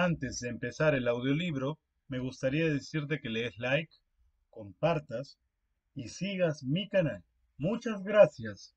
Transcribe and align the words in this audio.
Antes 0.00 0.38
de 0.38 0.50
empezar 0.50 0.94
el 0.94 1.08
audiolibro, 1.08 1.80
me 2.06 2.20
gustaría 2.20 2.72
decirte 2.72 3.18
que 3.20 3.30
le 3.30 3.42
des 3.42 3.58
like, 3.58 3.92
compartas 4.48 5.40
y 5.92 6.08
sigas 6.08 6.62
mi 6.62 6.88
canal. 6.88 7.24
Muchas 7.56 8.04
gracias. 8.04 8.76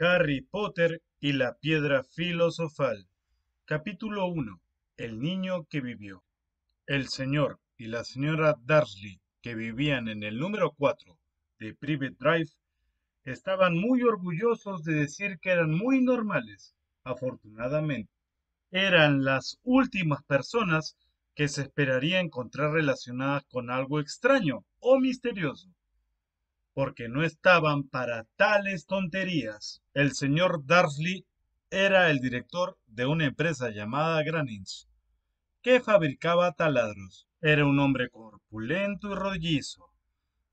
Harry 0.00 0.40
Potter 0.40 1.02
y 1.20 1.34
la 1.34 1.58
piedra 1.58 2.02
filosofal. 2.02 3.06
Capítulo 3.66 4.26
1. 4.28 4.58
El 4.96 5.20
niño 5.20 5.66
que 5.66 5.82
vivió. 5.82 6.24
El 6.86 7.08
señor 7.08 7.60
y 7.76 7.88
la 7.88 8.04
señora 8.04 8.56
Dursley, 8.64 9.20
que 9.42 9.54
vivían 9.54 10.08
en 10.08 10.22
el 10.22 10.38
número 10.38 10.72
4 10.72 11.18
de 11.58 11.74
Private 11.74 12.16
Drive, 12.18 12.50
estaban 13.24 13.76
muy 13.76 14.02
orgullosos 14.02 14.82
de 14.82 14.94
decir 14.94 15.38
que 15.40 15.50
eran 15.50 15.74
muy 15.74 16.00
normales. 16.00 16.74
Afortunadamente, 17.04 18.10
eran 18.72 19.22
las 19.22 19.58
últimas 19.62 20.24
personas 20.24 20.96
que 21.34 21.46
se 21.48 21.62
esperaría 21.62 22.20
encontrar 22.20 22.72
relacionadas 22.72 23.44
con 23.44 23.70
algo 23.70 24.00
extraño 24.00 24.64
o 24.80 24.98
misterioso, 24.98 25.68
porque 26.72 27.08
no 27.08 27.22
estaban 27.22 27.84
para 27.84 28.24
tales 28.36 28.86
tonterías. 28.86 29.82
El 29.92 30.12
señor 30.12 30.64
Dursley 30.64 31.26
era 31.70 32.10
el 32.10 32.20
director 32.20 32.78
de 32.86 33.04
una 33.06 33.26
empresa 33.26 33.70
llamada 33.70 34.22
Granins, 34.22 34.88
que 35.60 35.80
fabricaba 35.80 36.52
taladros. 36.52 37.28
Era 37.42 37.66
un 37.66 37.78
hombre 37.78 38.08
corpulento 38.08 39.12
y 39.12 39.14
rollizo, 39.14 39.90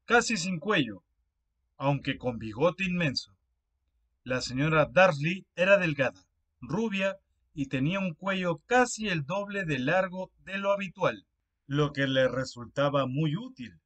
casi 0.03 0.35
sin 0.35 0.59
cuello, 0.59 1.03
aunque 1.77 2.17
con 2.17 2.37
bigote 2.37 2.83
inmenso. 2.83 3.33
La 4.23 4.41
señora 4.41 4.85
Dursley 4.85 5.45
era 5.55 5.77
delgada, 5.77 6.21
rubia 6.59 7.17
y 7.59 7.65
tenía 7.65 7.99
un 7.99 8.13
cuello 8.13 8.61
casi 8.67 9.09
el 9.09 9.25
doble 9.25 9.65
de 9.65 9.79
largo 9.79 10.31
de 10.45 10.57
lo 10.59 10.71
habitual, 10.71 11.25
lo 11.67 11.91
que 11.91 12.07
le 12.07 12.29
resultaba 12.29 13.05
muy 13.05 13.35
útil, 13.35 13.81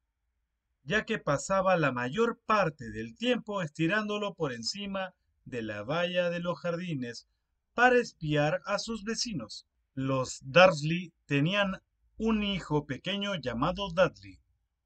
ya 0.84 1.04
que 1.04 1.18
pasaba 1.18 1.76
la 1.76 1.90
mayor 1.90 2.38
parte 2.46 2.92
del 2.92 3.16
tiempo 3.16 3.62
estirándolo 3.62 4.34
por 4.34 4.52
encima 4.52 5.12
de 5.44 5.62
la 5.62 5.82
valla 5.82 6.30
de 6.30 6.38
los 6.38 6.56
jardines 6.60 7.26
para 7.74 7.98
espiar 7.98 8.60
a 8.64 8.78
sus 8.78 9.02
vecinos. 9.02 9.66
Los 9.94 10.38
Dursley 10.44 11.12
tenían 11.26 11.82
un 12.16 12.44
hijo 12.44 12.86
pequeño 12.86 13.34
llamado 13.34 13.88
Dudley, 13.90 14.38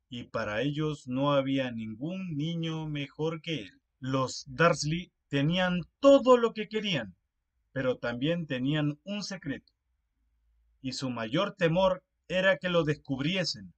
y 0.08 0.22
para 0.28 0.62
ellos 0.62 1.06
no 1.06 1.34
había 1.34 1.70
ningún 1.70 2.38
niño 2.38 2.88
mejor 2.88 3.42
que 3.42 3.64
él. 3.64 3.82
Los 4.00 4.46
Dursley 4.46 5.12
tenían 5.28 5.82
todo 6.00 6.38
lo 6.38 6.54
que 6.54 6.68
querían, 6.68 7.17
pero 7.78 7.96
también 7.96 8.48
tenían 8.48 8.98
un 9.04 9.22
secreto, 9.22 9.72
y 10.80 10.94
su 10.94 11.10
mayor 11.10 11.54
temor 11.54 12.02
era 12.26 12.56
que 12.56 12.70
lo 12.70 12.82
descubriesen. 12.82 13.72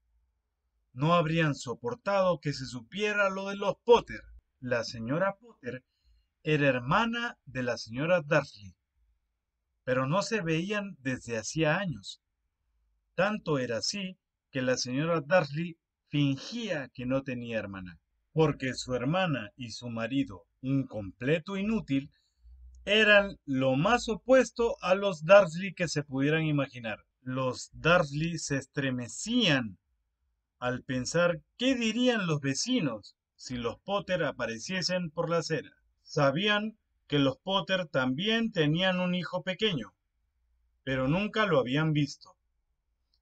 No 0.94 1.12
habrían 1.12 1.54
soportado 1.54 2.40
que 2.40 2.54
se 2.54 2.64
supiera 2.64 3.28
lo 3.28 3.50
de 3.50 3.56
los 3.56 3.74
Potter. 3.84 4.22
La 4.58 4.84
señora 4.84 5.34
Potter 5.38 5.84
era 6.42 6.66
hermana 6.66 7.36
de 7.44 7.62
la 7.62 7.76
señora 7.76 8.22
Dursley, 8.22 8.74
pero 9.84 10.06
no 10.06 10.22
se 10.22 10.40
veían 10.40 10.96
desde 11.00 11.36
hacía 11.36 11.76
años. 11.76 12.22
Tanto 13.14 13.58
era 13.58 13.76
así 13.76 14.16
que 14.50 14.62
la 14.62 14.78
señora 14.78 15.20
Dursley 15.20 15.76
fingía 16.08 16.88
que 16.94 17.04
no 17.04 17.22
tenía 17.22 17.58
hermana, 17.58 18.00
porque 18.32 18.72
su 18.72 18.94
hermana 18.94 19.50
y 19.56 19.72
su 19.72 19.90
marido, 19.90 20.46
un 20.62 20.86
completo 20.86 21.58
inútil, 21.58 22.10
eran 22.84 23.38
lo 23.44 23.76
más 23.76 24.08
opuesto 24.08 24.76
a 24.80 24.94
los 24.94 25.24
Dursley 25.24 25.74
que 25.74 25.88
se 25.88 26.02
pudieran 26.02 26.44
imaginar. 26.44 27.04
Los 27.22 27.70
Dursley 27.72 28.38
se 28.38 28.56
estremecían 28.56 29.78
al 30.58 30.82
pensar 30.82 31.40
qué 31.56 31.74
dirían 31.74 32.26
los 32.26 32.40
vecinos 32.40 33.16
si 33.36 33.56
los 33.56 33.78
Potter 33.80 34.24
apareciesen 34.24 35.10
por 35.10 35.30
la 35.30 35.38
acera. 35.38 35.72
Sabían 36.02 36.76
que 37.06 37.18
los 37.18 37.38
Potter 37.38 37.86
también 37.86 38.52
tenían 38.52 39.00
un 39.00 39.14
hijo 39.14 39.42
pequeño, 39.42 39.94
pero 40.84 41.08
nunca 41.08 41.46
lo 41.46 41.58
habían 41.58 41.92
visto. 41.92 42.36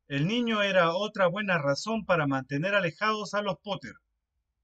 El 0.08 0.26
niño 0.26 0.62
era 0.62 0.94
otra 0.94 1.26
buena 1.26 1.58
razón 1.58 2.04
para 2.04 2.26
mantener 2.26 2.74
alejados 2.74 3.34
a 3.34 3.42
los 3.42 3.58
Potter. 3.58 3.94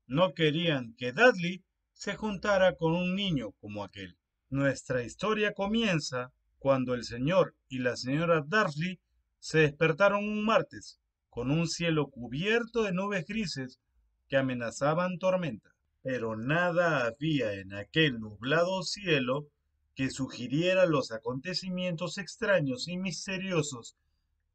No 0.07 0.35
querían 0.35 0.95
que 0.97 1.13
Dudley 1.13 1.63
se 1.93 2.17
juntara 2.17 2.77
con 2.77 2.93
un 2.95 3.15
niño 3.15 3.53
como 3.61 3.85
aquel. 3.85 4.17
Nuestra 4.51 5.03
historia 5.03 5.53
comienza 5.53 6.33
cuando 6.59 6.95
el 6.95 7.05
señor 7.05 7.55
y 7.69 7.79
la 7.79 7.97
señora 7.97 8.43
Dursley 8.47 9.01
se 9.39 9.59
despertaron 9.59 10.25
un 10.25 10.45
martes 10.45 10.99
con 11.29 11.51
un 11.51 11.67
cielo 11.67 12.09
cubierto 12.11 12.83
de 12.83 12.93
nubes 12.93 13.27
grises 13.27 13.81
que 14.29 14.37
amenazaban 14.37 15.19
tormenta. 15.19 15.71
Pero 16.03 16.37
nada 16.37 17.07
había 17.07 17.53
en 17.55 17.75
aquel 17.75 18.21
nublado 18.21 18.83
cielo 18.83 19.49
que 19.95 20.11
sugiriera 20.11 20.87
los 20.87 21.13
acontecimientos 21.13 22.19
extraños 22.19 22.89
y 22.89 22.99
misteriosos 22.99 23.97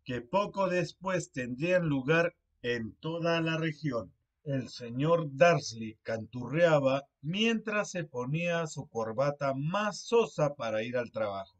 que 0.04 0.22
poco 0.22 0.70
después 0.70 1.32
tendrían 1.32 1.88
lugar 1.88 2.36
en 2.62 2.94
toda 2.96 3.42
la 3.42 3.58
región. 3.58 4.12
El 4.52 4.70
señor 4.70 5.28
Darsley 5.36 6.00
canturreaba 6.02 7.04
mientras 7.22 7.92
se 7.92 8.04
ponía 8.04 8.66
su 8.66 8.88
corbata 8.88 9.54
más 9.54 10.00
sosa 10.00 10.56
para 10.56 10.82
ir 10.82 10.98
al 10.98 11.12
trabajo. 11.12 11.56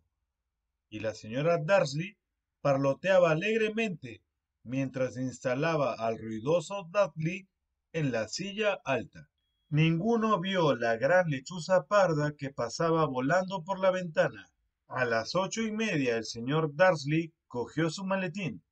Y 0.90 1.00
la 1.00 1.14
señora 1.14 1.60
Darsley 1.64 2.18
parloteaba 2.62 3.30
alegremente 3.30 4.24
mientras 4.64 5.18
instalaba 5.18 5.94
al 5.94 6.18
ruidoso 6.18 6.90
Dudley 6.90 7.48
en 7.94 8.12
la 8.12 8.28
silla 8.28 8.80
alta. 8.84 9.30
Ninguno 9.70 10.40
vio 10.40 10.76
la 10.76 10.98
gran 10.98 11.30
lechuza 11.30 11.86
parda 11.86 12.34
que 12.36 12.50
pasaba 12.50 13.06
volando 13.06 13.64
por 13.64 13.80
la 13.80 13.92
ventana. 13.92 14.50
A 14.88 15.06
las 15.06 15.36
ocho 15.36 15.62
y 15.62 15.72
media 15.72 16.18
el 16.18 16.26
señor 16.26 16.74
Darsley 16.74 17.32
cogió 17.48 17.92
su 17.92 18.04
maletín, 18.04 18.64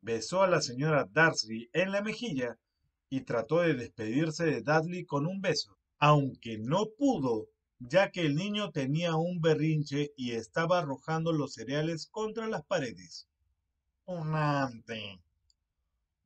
besó 0.00 0.42
a 0.42 0.48
la 0.48 0.60
señora 0.60 1.06
Darsley 1.08 1.70
en 1.72 1.92
la 1.92 2.02
mejilla 2.02 2.58
y 3.14 3.20
trató 3.20 3.60
de 3.60 3.74
despedirse 3.74 4.44
de 4.44 4.60
Dudley 4.60 5.04
con 5.04 5.24
un 5.26 5.40
beso, 5.40 5.78
aunque 6.00 6.58
no 6.58 6.86
pudo, 6.98 7.46
ya 7.78 8.10
que 8.10 8.22
el 8.22 8.34
niño 8.34 8.72
tenía 8.72 9.14
un 9.14 9.40
berrinche 9.40 10.10
y 10.16 10.32
estaba 10.32 10.80
arrojando 10.80 11.32
los 11.32 11.52
cereales 11.52 12.08
contra 12.10 12.48
las 12.48 12.64
paredes. 12.64 13.28
Unante, 14.04 15.20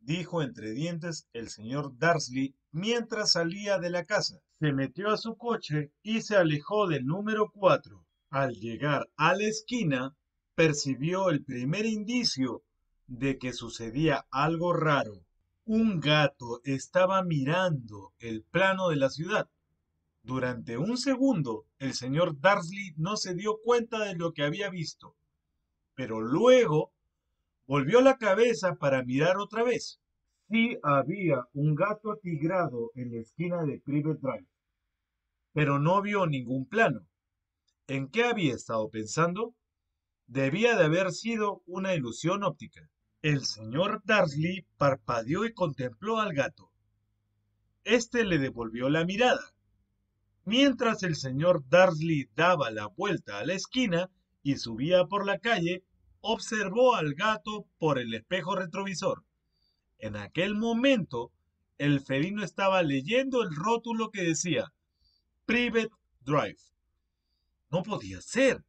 dijo 0.00 0.40
entre 0.40 0.70
dientes 0.70 1.28
el 1.34 1.50
señor 1.50 1.92
Darsley 1.98 2.54
mientras 2.72 3.32
salía 3.32 3.78
de 3.78 3.90
la 3.90 4.06
casa. 4.06 4.40
Se 4.58 4.72
metió 4.72 5.10
a 5.10 5.18
su 5.18 5.36
coche 5.36 5.92
y 6.02 6.22
se 6.22 6.36
alejó 6.36 6.88
del 6.88 7.04
número 7.04 7.50
4. 7.52 8.02
Al 8.30 8.54
llegar 8.54 9.10
a 9.18 9.34
la 9.34 9.44
esquina, 9.44 10.16
percibió 10.54 11.28
el 11.28 11.44
primer 11.44 11.84
indicio 11.84 12.62
de 13.06 13.36
que 13.36 13.52
sucedía 13.52 14.26
algo 14.30 14.72
raro. 14.72 15.27
Un 15.70 16.00
gato 16.00 16.62
estaba 16.64 17.22
mirando 17.22 18.14
el 18.20 18.42
plano 18.42 18.88
de 18.88 18.96
la 18.96 19.10
ciudad. 19.10 19.50
Durante 20.22 20.78
un 20.78 20.96
segundo, 20.96 21.66
el 21.78 21.92
señor 21.92 22.40
Darsley 22.40 22.94
no 22.96 23.18
se 23.18 23.34
dio 23.34 23.58
cuenta 23.62 24.02
de 24.06 24.14
lo 24.14 24.32
que 24.32 24.44
había 24.44 24.70
visto, 24.70 25.14
pero 25.94 26.22
luego 26.22 26.94
volvió 27.66 28.00
la 28.00 28.16
cabeza 28.16 28.76
para 28.76 29.04
mirar 29.04 29.36
otra 29.36 29.62
vez. 29.62 30.00
Sí 30.48 30.78
había 30.82 31.44
un 31.52 31.74
gato 31.74 32.12
atigrado 32.12 32.90
en 32.94 33.12
la 33.12 33.20
esquina 33.20 33.62
de 33.64 33.78
Private 33.78 34.20
Drive, 34.22 34.48
pero 35.52 35.78
no 35.78 36.00
vio 36.00 36.26
ningún 36.26 36.66
plano. 36.66 37.06
¿En 37.88 38.08
qué 38.08 38.24
había 38.24 38.54
estado 38.54 38.88
pensando? 38.88 39.54
Debía 40.28 40.78
de 40.78 40.84
haber 40.84 41.12
sido 41.12 41.62
una 41.66 41.94
ilusión 41.94 42.42
óptica. 42.42 42.88
El 43.20 43.44
señor 43.46 44.00
Darsley 44.04 44.64
parpadeó 44.76 45.44
y 45.44 45.52
contempló 45.52 46.20
al 46.20 46.34
gato. 46.34 46.70
Este 47.82 48.24
le 48.24 48.38
devolvió 48.38 48.88
la 48.88 49.04
mirada. 49.04 49.54
Mientras 50.44 51.02
el 51.02 51.16
señor 51.16 51.64
Darsley 51.68 52.28
daba 52.36 52.70
la 52.70 52.86
vuelta 52.86 53.40
a 53.40 53.44
la 53.44 53.54
esquina 53.54 54.08
y 54.44 54.56
subía 54.58 55.06
por 55.06 55.26
la 55.26 55.40
calle, 55.40 55.82
observó 56.20 56.94
al 56.94 57.14
gato 57.14 57.66
por 57.78 57.98
el 57.98 58.14
espejo 58.14 58.54
retrovisor. 58.54 59.24
En 59.98 60.14
aquel 60.14 60.54
momento, 60.54 61.32
el 61.76 62.00
felino 62.00 62.44
estaba 62.44 62.84
leyendo 62.84 63.42
el 63.42 63.52
rótulo 63.52 64.10
que 64.10 64.22
decía 64.22 64.72
Private 65.44 65.90
Drive. 66.20 66.60
No 67.70 67.82
podía 67.82 68.20
ser. 68.20 68.64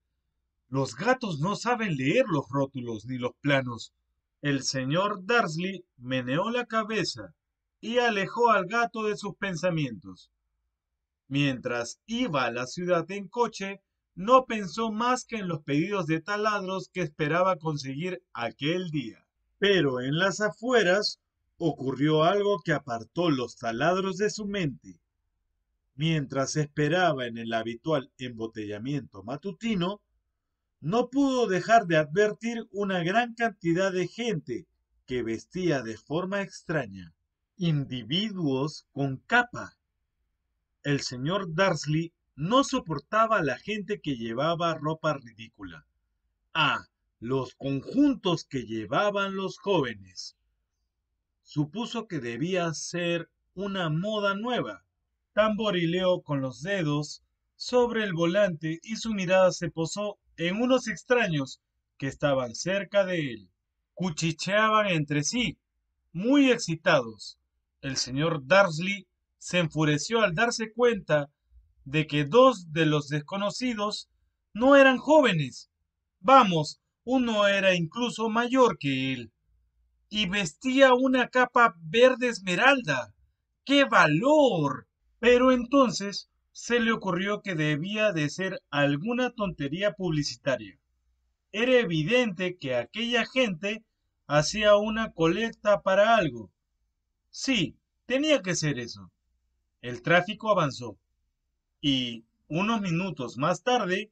Los 0.69 0.95
gatos 0.95 1.40
no 1.40 1.56
saben 1.56 1.95
leer 1.95 2.25
los 2.28 2.50
rótulos 2.50 3.06
ni 3.06 3.19
los 3.19 3.34
planos. 3.42 3.94
El 4.41 4.63
señor 4.63 5.25
Darsley 5.25 5.83
meneó 5.97 6.50
la 6.50 6.65
cabeza 6.65 7.33
y 7.81 7.97
alejó 7.97 8.51
al 8.51 8.68
gato 8.68 9.03
de 9.03 9.18
sus 9.18 9.36
pensamientos. 9.36 10.31
Mientras 11.27 12.00
iba 12.06 12.45
a 12.45 12.51
la 12.51 12.65
ciudad 12.65 13.09
en 13.12 13.27
coche, 13.27 13.81
no 14.15 14.45
pensó 14.45 14.91
más 14.91 15.25
que 15.25 15.38
en 15.38 15.47
los 15.47 15.62
pedidos 15.63 16.07
de 16.07 16.21
taladros 16.21 16.89
que 16.91 17.01
esperaba 17.01 17.57
conseguir 17.57 18.24
aquel 18.33 18.89
día. 18.89 19.25
Pero 19.59 20.01
en 20.01 20.18
las 20.18 20.42
afueras 20.42 21.19
ocurrió 21.57 22.24
algo 22.24 22.59
que 22.63 22.71
apartó 22.71 23.30
los 23.30 23.57
taladros 23.57 24.18
de 24.18 24.30
su 24.30 24.45
mente. 24.45 25.00
Mientras 25.95 26.56
esperaba 26.56 27.27
en 27.27 27.38
el 27.38 27.53
habitual 27.53 28.09
embotellamiento 28.18 29.21
matutino, 29.24 30.01
no 30.81 31.10
pudo 31.10 31.48
dejar 31.48 31.88
de 31.88 31.98
advertir 31.98 32.68
una 32.72 33.04
gran 33.04 33.34
cantidad 33.34 33.92
de 33.92 34.08
gente 34.08 34.66
que 35.06 35.24
vestía 35.24 35.81
de 35.81 35.98
forma 35.98 36.42
extraña, 36.42 37.14
individuos 37.58 38.88
con 38.94 39.18
capa. 39.18 39.78
El 40.84 41.02
señor 41.02 41.54
Darsley 41.54 42.14
no 42.36 42.64
soportaba 42.64 43.40
a 43.40 43.44
la 43.44 43.58
gente 43.58 44.00
que 44.00 44.16
llevaba 44.16 44.74
ropa 44.76 45.14
ridícula. 45.14 45.86
Ah, 46.54 46.86
los 47.20 47.54
conjuntos 47.56 48.46
que 48.46 48.66
llevaban 48.66 49.36
los 49.36 49.58
jóvenes. 49.58 50.38
Supuso 51.44 52.08
que 52.08 52.20
debía 52.20 52.74
ser 52.74 53.30
una 53.56 53.90
moda 53.90 54.36
nueva. 54.36 54.86
Tamborileó 55.34 56.22
con 56.22 56.40
los 56.40 56.62
dedos 56.62 57.24
sobre 57.58 58.06
el 58.06 58.14
volante 58.14 58.80
y 58.84 58.96
su 58.96 59.14
mirada 59.14 59.52
se 59.52 59.70
posó 59.70 60.18
en 60.39 60.62
unos 60.62 60.88
extraños 60.88 61.59
que 61.97 62.07
estaban 62.07 62.56
cerca 62.56 63.06
de 63.06 63.33
él. 63.33 63.50
Cuchicheaban 63.94 64.88
entre 64.88 65.24
sí, 65.24 65.57
muy 66.13 66.50
excitados. 66.50 67.38
El 67.81 67.97
señor 67.97 68.47
Darsley 68.47 69.06
se 69.38 69.59
enfureció 69.59 70.21
al 70.21 70.33
darse 70.33 70.71
cuenta 70.71 71.30
de 71.83 72.07
que 72.07 72.24
dos 72.24 72.71
de 72.71 72.86
los 72.86 73.09
desconocidos 73.09 74.07
no 74.53 74.77
eran 74.77 74.97
jóvenes. 74.97 75.69
Vamos, 76.21 76.80
uno 77.03 77.45
era 77.45 77.75
incluso 77.75 78.30
mayor 78.30 78.77
que 78.77 79.12
él. 79.12 79.33
Y 80.09 80.30
vestía 80.30 80.94
una 80.94 81.27
capa 81.27 81.75
verde 81.81 82.30
esmeralda. 82.30 83.13
¡Qué 83.65 83.83
valor! 83.83 84.88
Pero 85.19 85.51
entonces 85.51 86.29
se 86.51 86.80
le 86.80 86.92
ocurrió 86.92 87.42
que 87.42 87.56
debía 87.56 88.12
de 88.12 88.30
ser 88.30 88.62
alguna 88.69 89.31
tontería 89.31 89.94
publicitaria. 89.94 90.78
Era 91.51 91.74
evidente 91.74 92.57
que 92.57 92.75
aquella 92.75 93.25
gente 93.25 93.84
hacía 94.28 94.75
una 94.75 95.12
colecta 95.12 95.81
para 95.81 96.16
algo. 96.16 96.51
Sí, 97.30 97.78
tenía 98.06 98.42
que 98.42 98.56
ser 98.56 98.80
eso. 98.80 99.12
El 99.81 100.01
tráfico 100.01 100.51
avanzó. 100.51 100.98
Y 101.81 102.25
unos 102.48 102.81
minutos 102.81 103.38
más 103.38 103.63
tarde, 103.63 104.12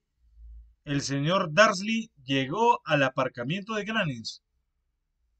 el 0.85 1.01
señor 1.01 1.51
Darsley 1.51 2.09
llegó 2.23 2.79
al 2.85 3.03
aparcamiento 3.03 3.75
de 3.75 3.83
Granins, 3.83 4.41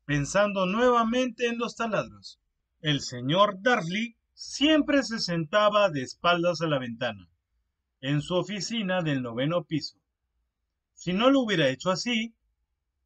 pensando 0.03 0.65
nuevamente 0.65 1.47
en 1.47 1.57
los 1.57 1.75
taladros. 1.75 2.39
El 2.81 2.99
señor 2.99 3.61
Darsley 3.61 4.16
siempre 4.37 5.01
se 5.01 5.19
sentaba 5.19 5.89
de 5.89 6.03
espaldas 6.03 6.61
a 6.61 6.67
la 6.67 6.77
ventana, 6.77 7.27
en 8.01 8.21
su 8.21 8.35
oficina 8.35 9.01
del 9.01 9.23
noveno 9.23 9.63
piso. 9.63 9.97
Si 10.93 11.11
no 11.11 11.31
lo 11.31 11.39
hubiera 11.39 11.69
hecho 11.69 11.89
así, 11.89 12.35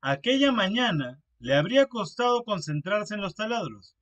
aquella 0.01 0.51
mañana 0.51 1.21
le 1.39 1.55
habría 1.55 1.85
costado 1.85 2.43
concentrarse 2.43 3.13
en 3.13 3.21
los 3.21 3.33
taladros. 3.33 3.95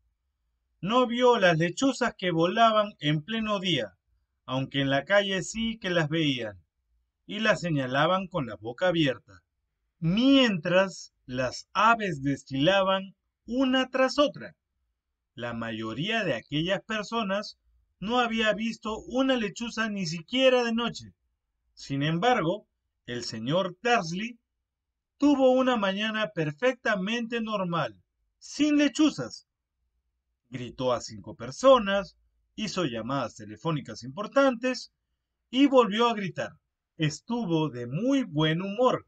No 0.81 1.05
vio 1.05 1.37
las 1.37 1.55
lechuzas 1.59 2.15
que 2.17 2.31
volaban 2.31 2.95
en 2.99 3.21
pleno 3.21 3.59
día, 3.59 3.93
aunque 4.45 4.81
en 4.81 4.89
la 4.89 5.05
calle 5.05 5.43
sí 5.43 5.77
que 5.77 5.91
las 5.91 6.09
veían, 6.09 6.59
y 7.27 7.41
las 7.41 7.61
señalaban 7.61 8.25
con 8.27 8.47
la 8.47 8.55
boca 8.55 8.87
abierta, 8.87 9.43
mientras 9.99 11.13
las 11.27 11.69
aves 11.73 12.23
desfilaban 12.23 13.13
una 13.45 13.87
tras 13.89 14.17
otra. 14.17 14.55
La 15.39 15.53
mayoría 15.53 16.25
de 16.25 16.33
aquellas 16.33 16.81
personas 16.83 17.57
no 18.01 18.19
había 18.19 18.53
visto 18.53 18.99
una 19.05 19.37
lechuza 19.37 19.89
ni 19.89 20.05
siquiera 20.05 20.65
de 20.65 20.73
noche. 20.73 21.13
Sin 21.73 22.03
embargo, 22.03 22.67
el 23.05 23.23
señor 23.23 23.77
Darsley 23.81 24.37
tuvo 25.17 25.51
una 25.51 25.77
mañana 25.77 26.31
perfectamente 26.35 27.39
normal, 27.39 27.95
sin 28.37 28.75
lechuzas. 28.75 29.47
Gritó 30.49 30.91
a 30.91 30.99
cinco 30.99 31.35
personas, 31.35 32.17
hizo 32.55 32.83
llamadas 32.83 33.35
telefónicas 33.35 34.03
importantes 34.03 34.91
y 35.49 35.67
volvió 35.67 36.09
a 36.09 36.15
gritar. 36.15 36.51
Estuvo 36.97 37.69
de 37.69 37.87
muy 37.87 38.23
buen 38.23 38.61
humor 38.61 39.07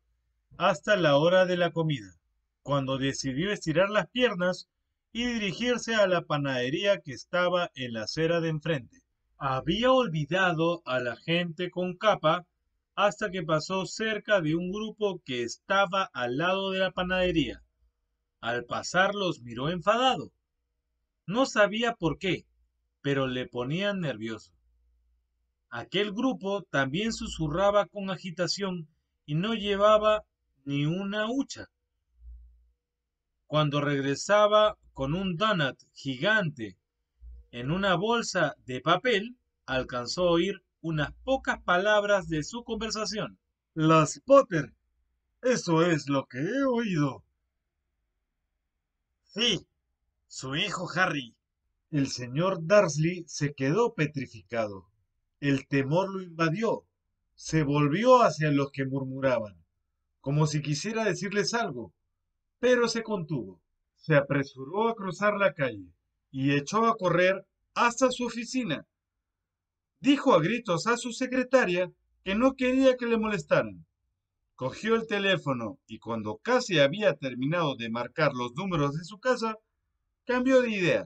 hasta 0.58 0.96
la 0.96 1.18
hora 1.18 1.46
de 1.46 1.58
la 1.58 1.72
comida, 1.72 2.14
cuando 2.62 2.98
decidió 2.98 3.52
estirar 3.52 3.90
las 3.90 4.10
piernas 4.12 4.70
y 5.14 5.26
dirigirse 5.26 5.96
a 5.96 6.08
la 6.08 6.22
panadería 6.22 7.02
que 7.02 7.12
estaba 7.12 7.70
en 7.76 7.94
la 7.94 8.04
acera 8.04 8.40
de 8.40 8.50
enfrente. 8.50 9.02
Había 9.38 9.92
olvidado 9.92 10.82
a 10.86 11.00
la 11.00 11.16
gente 11.16 11.70
con 11.70 11.98
capa 11.98 12.46
hasta 12.96 13.30
que 13.30 13.44
pasó 13.44 13.86
cerca 13.86 14.42
de 14.42 14.56
un 14.56 14.72
grupo 14.72 15.22
que 15.26 15.44
estaba 15.44 16.10
al 16.14 16.38
lado 16.38 16.72
de 16.72 16.80
la 16.80 16.92
panadería. 16.92 17.62
Al 18.40 18.66
pasar 18.66 19.16
los 19.16 19.42
miró 19.42 19.70
enfadado. 19.70 20.32
No 21.26 21.46
sabía 21.46 21.96
por 21.96 22.18
qué, 22.18 22.46
pero 23.02 23.28
le 23.28 23.48
ponían 23.48 24.02
nervioso. 24.02 24.52
Aquel 25.70 26.12
grupo 26.12 26.64
también 26.64 27.14
susurraba 27.14 27.86
con 27.86 28.10
agitación 28.10 28.88
y 29.26 29.36
no 29.36 29.54
llevaba 29.54 30.24
ni 30.66 30.86
una 30.86 31.32
hucha. 31.32 31.70
Cuando 33.48 33.82
regresaba 33.82 34.78
con 35.02 35.16
un 35.16 35.36
donut 35.36 35.80
gigante 35.94 36.78
en 37.50 37.72
una 37.72 37.96
bolsa 37.96 38.56
de 38.68 38.82
papel, 38.82 39.36
alcanzó 39.66 40.28
a 40.28 40.32
oír 40.34 40.64
unas 40.80 41.12
pocas 41.24 41.60
palabras 41.64 42.30
de 42.30 42.44
su 42.44 42.64
conversación. 42.64 43.40
Las 43.74 44.20
Potter. 44.20 44.76
Eso 45.42 45.84
es 45.84 46.08
lo 46.08 46.28
que 46.28 46.38
he 46.38 46.64
oído. 46.66 47.24
Sí, 49.24 49.66
su 50.28 50.56
hijo 50.56 50.88
Harry. 50.94 51.36
El 51.90 52.08
señor 52.08 52.60
Darsley 52.68 53.24
se 53.26 53.56
quedó 53.56 53.96
petrificado. 53.96 54.88
El 55.40 55.68
temor 55.68 56.14
lo 56.14 56.22
invadió. 56.22 56.86
Se 57.34 57.64
volvió 57.64 58.22
hacia 58.22 58.52
los 58.52 58.70
que 58.72 58.86
murmuraban, 58.86 59.58
como 60.20 60.46
si 60.46 60.62
quisiera 60.62 61.04
decirles 61.06 61.56
algo, 61.56 61.92
pero 62.60 62.88
se 62.88 63.02
contuvo 63.02 63.60
se 64.02 64.16
apresuró 64.16 64.90
a 64.90 64.96
cruzar 64.96 65.36
la 65.38 65.54
calle 65.54 65.94
y 66.32 66.56
echó 66.56 66.86
a 66.86 66.98
correr 66.98 67.46
hasta 67.76 68.10
su 68.12 68.26
oficina. 68.26 68.88
Dijo 70.00 70.34
a 70.34 70.42
gritos 70.42 70.88
a 70.88 70.98
su 70.98 71.14
secretaria 71.14 71.92
que 72.24 72.34
no 72.34 72.56
quería 72.56 72.98
que 72.98 73.06
le 73.06 73.18
molestaran. 73.18 73.86
Cogió 74.56 74.96
el 74.96 75.06
teléfono 75.06 75.80
y 75.86 76.00
cuando 76.00 76.38
casi 76.38 76.80
había 76.80 77.16
terminado 77.16 77.76
de 77.76 77.92
marcar 77.92 78.34
los 78.34 78.54
números 78.56 78.94
de 78.94 79.04
su 79.04 79.20
casa, 79.20 79.58
cambió 80.26 80.62
de 80.62 80.72
idea. 80.72 81.06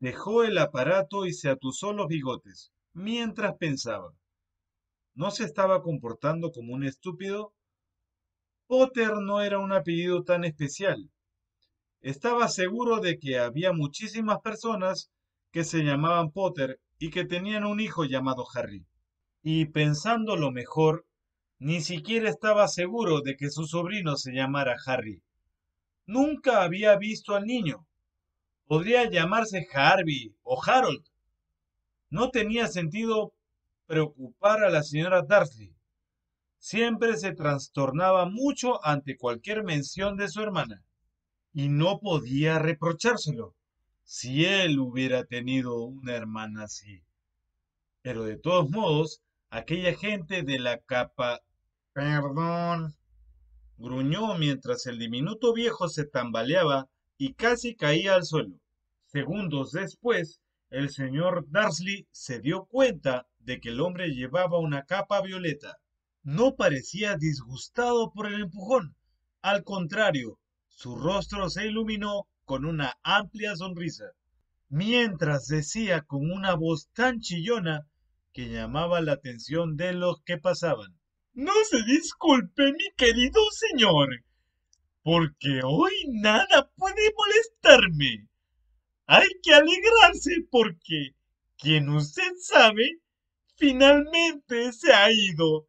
Dejó 0.00 0.42
el 0.42 0.58
aparato 0.58 1.26
y 1.26 1.32
se 1.32 1.48
atusó 1.48 1.92
los 1.92 2.08
bigotes, 2.08 2.72
mientras 2.92 3.56
pensaba. 3.58 4.12
¿No 5.14 5.30
se 5.30 5.44
estaba 5.44 5.82
comportando 5.82 6.50
como 6.50 6.74
un 6.74 6.84
estúpido? 6.84 7.54
Potter 8.66 9.12
no 9.22 9.40
era 9.40 9.60
un 9.60 9.72
apellido 9.72 10.24
tan 10.24 10.44
especial. 10.44 11.10
Estaba 12.04 12.48
seguro 12.48 13.00
de 13.00 13.18
que 13.18 13.38
había 13.38 13.72
muchísimas 13.72 14.42
personas 14.42 15.10
que 15.50 15.64
se 15.64 15.84
llamaban 15.84 16.32
Potter 16.32 16.78
y 16.98 17.08
que 17.08 17.24
tenían 17.24 17.64
un 17.64 17.80
hijo 17.80 18.04
llamado 18.04 18.44
Harry. 18.54 18.84
Y 19.42 19.64
pensando 19.64 20.36
lo 20.36 20.52
mejor, 20.52 21.06
ni 21.58 21.80
siquiera 21.80 22.28
estaba 22.28 22.68
seguro 22.68 23.22
de 23.22 23.38
que 23.38 23.48
su 23.48 23.66
sobrino 23.66 24.16
se 24.16 24.32
llamara 24.32 24.76
Harry. 24.84 25.22
Nunca 26.04 26.62
había 26.62 26.94
visto 26.98 27.36
al 27.36 27.46
niño. 27.46 27.86
Podría 28.66 29.08
llamarse 29.08 29.66
Harvey 29.72 30.36
o 30.42 30.62
Harold. 30.62 31.06
No 32.10 32.28
tenía 32.28 32.66
sentido 32.66 33.32
preocupar 33.86 34.62
a 34.62 34.68
la 34.68 34.82
señora 34.82 35.22
Darcy. 35.22 35.74
Siempre 36.58 37.16
se 37.16 37.32
trastornaba 37.32 38.26
mucho 38.26 38.84
ante 38.84 39.16
cualquier 39.16 39.64
mención 39.64 40.18
de 40.18 40.28
su 40.28 40.42
hermana 40.42 40.84
y 41.54 41.68
no 41.68 42.00
podía 42.00 42.58
reprochárselo 42.58 43.54
si 44.02 44.44
él 44.44 44.80
hubiera 44.80 45.24
tenido 45.24 45.82
una 45.84 46.14
hermana 46.14 46.64
así. 46.64 47.02
Pero 48.02 48.24
de 48.24 48.36
todos 48.36 48.68
modos, 48.68 49.22
aquella 49.48 49.94
gente 49.94 50.42
de 50.42 50.58
la 50.58 50.78
capa... 50.80 51.40
Perdón. 51.92 52.96
Gruñó 53.78 54.36
mientras 54.36 54.84
el 54.86 54.98
diminuto 54.98 55.54
viejo 55.54 55.88
se 55.88 56.04
tambaleaba 56.04 56.88
y 57.16 57.34
casi 57.34 57.76
caía 57.76 58.16
al 58.16 58.24
suelo. 58.24 58.56
Segundos 59.06 59.70
después, 59.70 60.40
el 60.70 60.90
señor 60.90 61.46
Darsley 61.50 62.08
se 62.10 62.40
dio 62.40 62.64
cuenta 62.64 63.28
de 63.38 63.60
que 63.60 63.68
el 63.68 63.80
hombre 63.80 64.08
llevaba 64.08 64.58
una 64.58 64.84
capa 64.86 65.22
violeta. 65.22 65.78
No 66.24 66.56
parecía 66.56 67.16
disgustado 67.16 68.10
por 68.12 68.26
el 68.26 68.42
empujón. 68.42 68.96
Al 69.40 69.62
contrario, 69.62 70.40
su 70.74 70.96
rostro 70.96 71.48
se 71.48 71.66
iluminó 71.66 72.28
con 72.44 72.64
una 72.64 72.98
amplia 73.02 73.56
sonrisa, 73.56 74.04
mientras 74.68 75.46
decía 75.46 76.02
con 76.02 76.30
una 76.30 76.54
voz 76.54 76.88
tan 76.92 77.20
chillona 77.20 77.86
que 78.32 78.48
llamaba 78.48 79.00
la 79.00 79.12
atención 79.12 79.76
de 79.76 79.92
los 79.92 80.20
que 80.24 80.36
pasaban. 80.36 80.98
No 81.32 81.52
se 81.70 81.82
disculpe, 81.84 82.72
mi 82.72 82.92
querido 82.96 83.40
señor, 83.52 84.08
porque 85.02 85.60
hoy 85.64 85.92
nada 86.08 86.70
puede 86.76 87.12
molestarme. 87.16 88.28
Hay 89.06 89.28
que 89.42 89.54
alegrarse 89.54 90.46
porque 90.50 91.14
quien 91.56 91.88
usted 91.88 92.32
sabe 92.40 92.98
finalmente 93.56 94.72
se 94.72 94.92
ha 94.92 95.10
ido. 95.12 95.68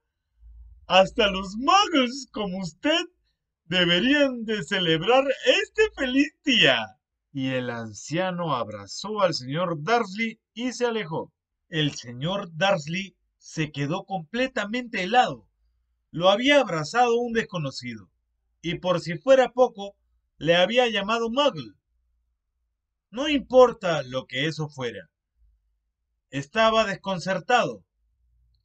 Hasta 0.87 1.29
los 1.29 1.55
magos 1.57 2.27
como 2.31 2.59
usted 2.59 3.05
deberían 3.65 4.45
de 4.45 4.63
celebrar 4.63 5.23
este 5.45 5.89
feliz 5.95 6.33
día. 6.43 6.97
Y 7.33 7.49
el 7.49 7.69
anciano 7.69 8.55
abrazó 8.55 9.21
al 9.21 9.33
señor 9.33 9.83
Darsley 9.83 10.39
y 10.53 10.71
se 10.71 10.85
alejó. 10.85 11.33
El 11.69 11.93
señor 11.93 12.49
Darsley 12.55 13.15
se 13.37 13.71
quedó 13.71 14.05
completamente 14.05 15.03
helado. 15.03 15.47
Lo 16.11 16.29
había 16.29 16.61
abrazado 16.61 17.17
un 17.19 17.33
desconocido, 17.33 18.09
y 18.61 18.79
por 18.79 19.01
si 19.01 19.17
fuera 19.17 19.51
poco, 19.51 19.95
le 20.37 20.55
había 20.55 20.87
llamado 20.87 21.29
Muggle. 21.29 21.73
No 23.11 23.27
importa 23.27 24.01
lo 24.03 24.25
que 24.25 24.45
eso 24.45 24.69
fuera. 24.69 25.09
Estaba 26.29 26.85
desconcertado. 26.85 27.83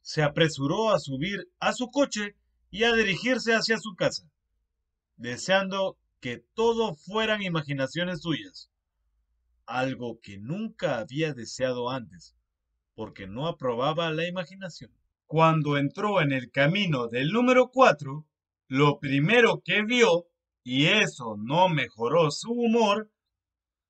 Se 0.01 0.23
apresuró 0.23 0.91
a 0.91 0.99
subir 0.99 1.49
a 1.59 1.73
su 1.73 1.89
coche 1.91 2.35
y 2.69 2.85
a 2.85 2.93
dirigirse 2.93 3.53
hacia 3.53 3.77
su 3.77 3.95
casa, 3.95 4.30
deseando 5.17 5.97
que 6.19 6.43
todo 6.53 6.93
fueran 6.93 7.41
imaginaciones 7.41 8.21
suyas, 8.21 8.71
algo 9.65 10.19
que 10.21 10.37
nunca 10.37 10.99
había 10.99 11.33
deseado 11.33 11.89
antes, 11.89 12.35
porque 12.93 13.27
no 13.27 13.47
aprobaba 13.47 14.11
la 14.11 14.27
imaginación. 14.27 14.91
Cuando 15.25 15.77
entró 15.77 16.21
en 16.21 16.31
el 16.31 16.51
camino 16.51 17.07
del 17.07 17.31
número 17.31 17.69
4, 17.69 18.25
lo 18.67 18.99
primero 18.99 19.61
que 19.63 19.83
vio, 19.83 20.27
y 20.63 20.87
eso 20.87 21.35
no 21.37 21.69
mejoró 21.69 22.29
su 22.31 22.51
humor, 22.51 23.09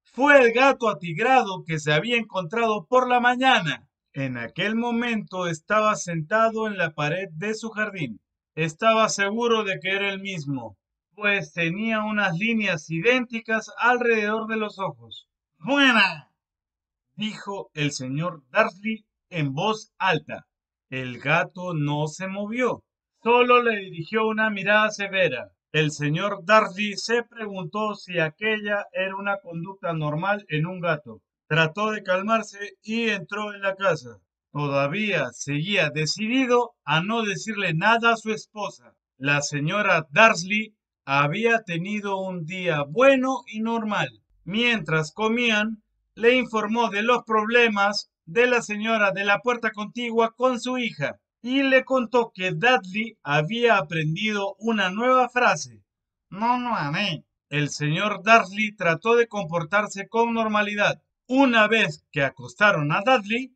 fue 0.03 0.41
el 0.41 0.53
gato 0.53 0.89
atigrado 0.89 1.63
que 1.65 1.79
se 1.79 1.93
había 1.93 2.17
encontrado 2.17 2.85
por 2.85 3.09
la 3.09 3.19
mañana. 3.19 3.87
En 4.13 4.37
aquel 4.37 4.75
momento 4.75 5.47
estaba 5.47 5.95
sentado 5.95 6.67
en 6.67 6.77
la 6.77 6.93
pared 6.93 7.29
de 7.31 7.55
su 7.55 7.69
jardín. 7.69 8.19
Estaba 8.55 9.07
seguro 9.07 9.63
de 9.63 9.79
que 9.79 9.89
era 9.89 10.11
el 10.11 10.19
mismo, 10.19 10.77
pues 11.15 11.53
tenía 11.53 12.03
unas 12.03 12.37
líneas 12.37 12.89
idénticas 12.89 13.71
alrededor 13.77 14.47
de 14.47 14.57
los 14.57 14.79
ojos. 14.79 15.27
¡Buena! 15.59 16.29
dijo 17.15 17.69
el 17.73 17.91
señor 17.91 18.43
Darsley 18.49 19.05
en 19.29 19.53
voz 19.53 19.91
alta. 19.97 20.47
El 20.89 21.19
gato 21.19 21.73
no 21.73 22.07
se 22.07 22.27
movió, 22.27 22.83
solo 23.23 23.61
le 23.61 23.77
dirigió 23.77 24.27
una 24.27 24.49
mirada 24.49 24.89
severa. 24.89 25.51
El 25.71 25.91
señor 25.91 26.43
Darcy 26.43 26.97
se 26.97 27.23
preguntó 27.23 27.95
si 27.95 28.19
aquella 28.19 28.87
era 28.91 29.15
una 29.15 29.37
conducta 29.37 29.93
normal 29.93 30.43
en 30.49 30.65
un 30.65 30.81
gato. 30.81 31.21
Trató 31.47 31.91
de 31.91 32.03
calmarse 32.03 32.73
y 32.81 33.07
entró 33.07 33.53
en 33.53 33.61
la 33.61 33.75
casa. 33.75 34.17
Todavía 34.51 35.29
seguía 35.31 35.89
decidido 35.89 36.73
a 36.83 37.01
no 37.01 37.23
decirle 37.23 37.73
nada 37.73 38.13
a 38.13 38.17
su 38.17 38.33
esposa. 38.33 38.95
La 39.17 39.41
señora 39.41 40.07
Darsley 40.11 40.75
había 41.19 41.63
tenido 41.63 42.21
un 42.21 42.45
día 42.45 42.83
bueno 42.83 43.41
y 43.45 43.59
normal. 43.59 44.21
Mientras 44.45 45.11
comían, 45.11 45.83
le 46.15 46.37
informó 46.37 46.89
de 46.89 47.03
los 47.03 47.23
problemas 47.25 48.09
de 48.25 48.47
la 48.47 48.61
señora 48.61 49.11
de 49.11 49.25
la 49.25 49.39
puerta 49.39 49.71
contigua 49.71 50.33
con 50.37 50.61
su 50.61 50.77
hija 50.77 51.19
y 51.41 51.63
le 51.63 51.83
contó 51.83 52.31
que 52.33 52.51
Dudley 52.51 53.17
había 53.23 53.75
aprendido 53.75 54.55
una 54.57 54.89
nueva 54.89 55.27
frase. 55.27 55.83
No, 56.29 56.57
no 56.57 56.77
amé. 56.77 57.25
El 57.49 57.71
señor 57.71 58.23
Dursley 58.23 58.73
trató 58.77 59.17
de 59.17 59.27
comportarse 59.27 60.07
con 60.07 60.33
normalidad. 60.33 61.01
Una 61.27 61.67
vez 61.67 62.05
que 62.13 62.23
acostaron 62.23 62.93
a 62.93 63.01
Dudley, 63.01 63.53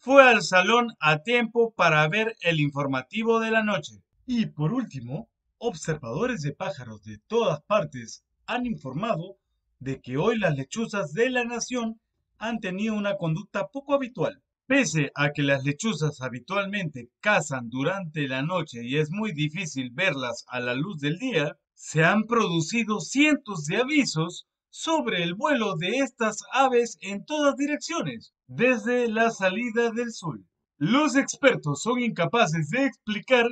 fue 0.00 0.28
al 0.28 0.42
salón 0.42 0.88
a 0.98 1.22
tiempo 1.22 1.72
para 1.72 2.08
ver 2.08 2.34
el 2.40 2.58
informativo 2.58 3.38
de 3.38 3.52
la 3.52 3.62
noche. 3.62 4.02
Y 4.26 4.46
por 4.46 4.72
último, 4.72 5.28
observadores 5.58 6.42
de 6.42 6.52
pájaros 6.52 7.02
de 7.04 7.18
todas 7.26 7.62
partes 7.62 8.24
han 8.46 8.66
informado 8.66 9.38
de 9.78 10.00
que 10.00 10.16
hoy 10.16 10.38
las 10.38 10.56
lechuzas 10.56 11.12
de 11.12 11.30
la 11.30 11.44
nación 11.44 12.00
han 12.38 12.60
tenido 12.60 12.94
una 12.94 13.16
conducta 13.16 13.68
poco 13.68 13.94
habitual. 13.94 14.42
Pese 14.66 15.12
a 15.14 15.30
que 15.30 15.42
las 15.42 15.64
lechuzas 15.64 16.20
habitualmente 16.20 17.10
cazan 17.20 17.70
durante 17.70 18.26
la 18.26 18.42
noche 18.42 18.84
y 18.84 18.96
es 18.98 19.10
muy 19.10 19.32
difícil 19.32 19.90
verlas 19.92 20.44
a 20.48 20.60
la 20.60 20.74
luz 20.74 20.98
del 20.98 21.18
día, 21.18 21.56
se 21.74 22.04
han 22.04 22.24
producido 22.24 23.00
cientos 23.00 23.66
de 23.66 23.76
avisos 23.76 24.46
sobre 24.70 25.22
el 25.22 25.34
vuelo 25.34 25.76
de 25.76 25.98
estas 25.98 26.42
aves 26.52 26.98
en 27.00 27.24
todas 27.24 27.56
direcciones, 27.56 28.34
desde 28.46 29.08
la 29.08 29.30
salida 29.30 29.90
del 29.90 30.12
sol. 30.12 30.44
Los 30.78 31.16
expertos 31.16 31.82
son 31.82 32.00
incapaces 32.00 32.68
de 32.70 32.84
explicar 32.86 33.46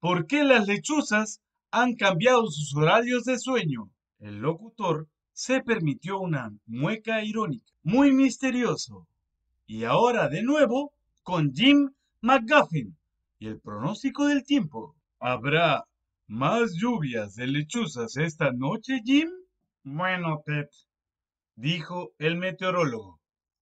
por 0.00 0.26
qué 0.26 0.44
las 0.44 0.66
lechuzas 0.66 1.40
han 1.70 1.94
cambiado 1.94 2.46
sus 2.48 2.74
horarios 2.74 3.24
de 3.24 3.38
sueño. 3.38 3.90
El 4.18 4.38
locutor 4.38 5.08
se 5.32 5.62
permitió 5.62 6.18
una 6.18 6.50
mueca 6.66 7.22
irónica. 7.22 7.72
Muy 7.82 8.12
misterioso. 8.12 9.06
Y 9.66 9.84
ahora 9.84 10.28
de 10.28 10.42
nuevo 10.42 10.92
con 11.22 11.52
Jim 11.52 11.90
McGuffin 12.22 12.96
y 13.38 13.46
el 13.46 13.60
pronóstico 13.60 14.26
del 14.26 14.44
tiempo. 14.44 14.96
¿Habrá 15.18 15.84
más 16.26 16.72
lluvias 16.74 17.34
de 17.34 17.46
lechuzas 17.46 18.16
esta 18.16 18.52
noche, 18.52 19.00
Jim? 19.04 19.28
Bueno, 19.82 20.42
Ted, 20.44 20.66
dijo 21.56 22.12
el 22.18 22.36
meteorólogo. 22.36 23.20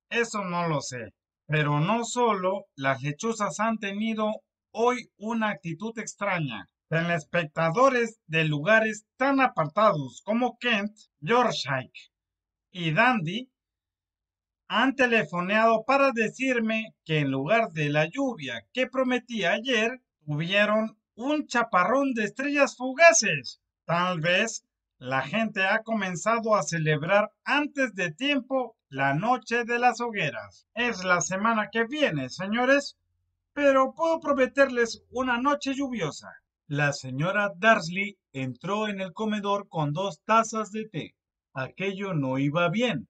Eso 0.08 0.44
no 0.44 0.68
lo 0.68 0.80
sé. 0.80 1.12
Pero 1.46 1.80
no 1.80 2.04
solo 2.04 2.64
las 2.76 3.02
lechuzas 3.02 3.58
han 3.60 3.78
tenido 3.78 4.42
hoy 4.72 5.10
una 5.16 5.50
actitud 5.50 5.98
extraña 5.98 6.68
espectadores 6.90 8.18
de 8.26 8.44
lugares 8.44 9.04
tan 9.18 9.40
apartados 9.40 10.22
como 10.24 10.58
Kent, 10.58 10.96
Yorkshire 11.20 11.92
y 12.70 12.92
Dandy 12.92 13.50
han 14.68 14.94
telefoneado 14.94 15.84
para 15.84 16.12
decirme 16.12 16.94
que 17.04 17.18
en 17.18 17.30
lugar 17.30 17.72
de 17.72 17.90
la 17.90 18.06
lluvia 18.06 18.66
que 18.72 18.86
prometía 18.86 19.52
ayer, 19.52 20.00
tuvieron 20.24 20.98
un 21.14 21.46
chaparrón 21.46 22.12
de 22.12 22.24
estrellas 22.24 22.76
fugaces. 22.76 23.60
Tal 23.86 24.20
vez 24.20 24.64
la 24.98 25.22
gente 25.22 25.64
ha 25.66 25.82
comenzado 25.82 26.54
a 26.54 26.62
celebrar 26.62 27.30
antes 27.44 27.94
de 27.94 28.12
tiempo 28.12 28.76
la 28.90 29.14
noche 29.14 29.64
de 29.64 29.78
las 29.78 30.00
hogueras. 30.00 30.66
Es 30.74 31.02
la 31.04 31.20
semana 31.22 31.68
que 31.72 31.84
viene, 31.84 32.28
señores, 32.28 32.96
pero 33.58 33.92
puedo 33.92 34.20
prometerles 34.20 35.02
una 35.10 35.36
noche 35.42 35.74
lluviosa. 35.74 36.28
La 36.68 36.92
señora 36.92 37.50
Darsley 37.56 38.16
entró 38.32 38.86
en 38.86 39.00
el 39.00 39.12
comedor 39.12 39.66
con 39.68 39.92
dos 39.92 40.20
tazas 40.24 40.70
de 40.70 40.88
té. 40.88 41.16
Aquello 41.54 42.14
no 42.14 42.38
iba 42.38 42.68
bien. 42.68 43.08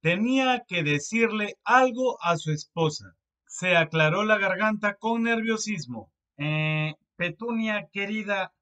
Tenía 0.00 0.64
que 0.66 0.82
decirle 0.82 1.54
algo 1.62 2.18
a 2.20 2.36
su 2.36 2.50
esposa. 2.50 3.12
Se 3.46 3.76
aclaró 3.76 4.24
la 4.24 4.38
garganta 4.38 4.96
con 4.96 5.22
nerviosismo. 5.22 6.10
Eh, 6.36 6.94
Petunia, 7.14 7.86
querida, 7.92 8.52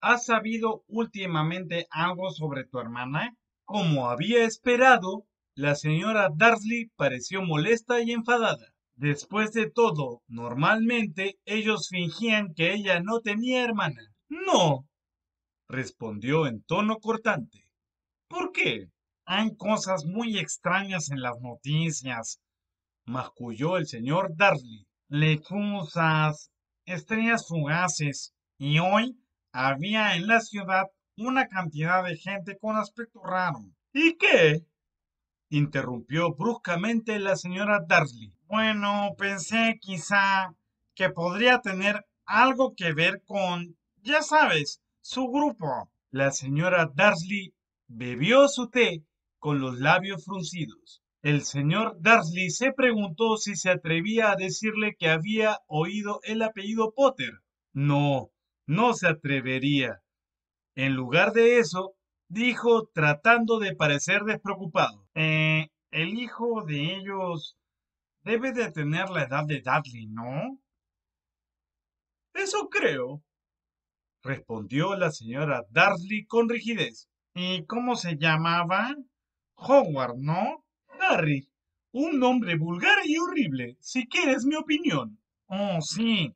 ¿has 0.00 0.26
sabido 0.26 0.84
últimamente 0.86 1.88
algo 1.90 2.30
sobre 2.30 2.66
tu 2.66 2.78
hermana? 2.78 3.34
Como 3.64 4.08
había 4.08 4.44
esperado, 4.44 5.24
la 5.56 5.74
señora 5.74 6.28
Darsley 6.32 6.86
pareció 6.94 7.42
molesta 7.42 8.00
y 8.00 8.12
enfadada. 8.12 8.71
Después 9.02 9.50
de 9.50 9.68
todo, 9.68 10.22
normalmente 10.28 11.36
ellos 11.44 11.88
fingían 11.88 12.54
que 12.54 12.72
ella 12.72 13.00
no 13.00 13.18
tenía 13.18 13.64
hermana. 13.64 14.00
No, 14.28 14.86
respondió 15.68 16.46
en 16.46 16.62
tono 16.62 16.98
cortante. 16.98 17.68
¿Por 18.28 18.52
qué? 18.52 18.86
Hay 19.24 19.56
cosas 19.56 20.04
muy 20.04 20.38
extrañas 20.38 21.10
en 21.10 21.20
las 21.20 21.40
noticias, 21.40 22.38
masculló 23.04 23.76
el 23.76 23.88
señor 23.88 24.36
Darley. 24.36 24.86
Lechuzas, 25.08 26.52
estrellas 26.84 27.48
fugaces, 27.48 28.32
y 28.56 28.78
hoy 28.78 29.18
había 29.52 30.14
en 30.14 30.28
la 30.28 30.38
ciudad 30.38 30.84
una 31.16 31.48
cantidad 31.48 32.04
de 32.04 32.16
gente 32.16 32.56
con 32.56 32.76
aspecto 32.76 33.20
raro. 33.24 33.64
¿Y 33.92 34.16
qué? 34.16 34.64
interrumpió 35.48 36.34
bruscamente 36.34 37.18
la 37.18 37.34
señora 37.34 37.84
Darsley. 37.86 38.32
Bueno, 38.52 39.14
pensé 39.16 39.78
quizá 39.80 40.54
que 40.94 41.08
podría 41.08 41.62
tener 41.62 42.04
algo 42.26 42.74
que 42.76 42.92
ver 42.92 43.22
con, 43.24 43.78
ya 44.02 44.20
sabes, 44.20 44.82
su 45.00 45.28
grupo. 45.28 45.90
La 46.10 46.32
señora 46.32 46.92
Darsley 46.94 47.54
bebió 47.88 48.48
su 48.48 48.68
té 48.68 49.06
con 49.38 49.58
los 49.58 49.78
labios 49.78 50.26
fruncidos. 50.26 51.00
El 51.22 51.44
señor 51.44 51.96
Darsley 52.02 52.50
se 52.50 52.74
preguntó 52.74 53.38
si 53.38 53.56
se 53.56 53.70
atrevía 53.70 54.30
a 54.30 54.36
decirle 54.36 54.96
que 54.98 55.08
había 55.08 55.60
oído 55.66 56.20
el 56.22 56.42
apellido 56.42 56.92
Potter. 56.94 57.32
No, 57.72 58.32
no 58.66 58.92
se 58.92 59.08
atrevería. 59.08 60.02
En 60.74 60.92
lugar 60.92 61.32
de 61.32 61.58
eso, 61.58 61.94
dijo 62.28 62.90
tratando 62.92 63.58
de 63.58 63.74
parecer 63.74 64.24
despreocupado. 64.24 65.06
Eh, 65.14 65.70
el 65.90 66.18
hijo 66.18 66.64
de 66.66 66.96
ellos 66.96 67.56
debe 68.24 68.52
de 68.52 68.70
tener 68.70 69.10
la 69.10 69.24
edad 69.24 69.44
de 69.44 69.60
Dudley, 69.60 70.06
¿no? 70.06 70.58
Eso 72.34 72.68
creo, 72.68 73.22
respondió 74.22 74.96
la 74.96 75.10
señora 75.10 75.64
Darsley 75.70 76.24
con 76.24 76.48
rigidez. 76.48 77.08
¿Y 77.34 77.64
cómo 77.66 77.96
se 77.96 78.16
llamaba? 78.16 78.94
Howard, 79.56 80.16
¿no? 80.18 80.64
Harry. 81.00 81.48
Un 81.92 82.18
nombre 82.18 82.56
vulgar 82.56 82.98
y 83.04 83.18
horrible, 83.18 83.76
si 83.80 84.06
quieres 84.06 84.44
mi 84.44 84.54
opinión. 84.54 85.18
Oh, 85.46 85.80
sí, 85.82 86.34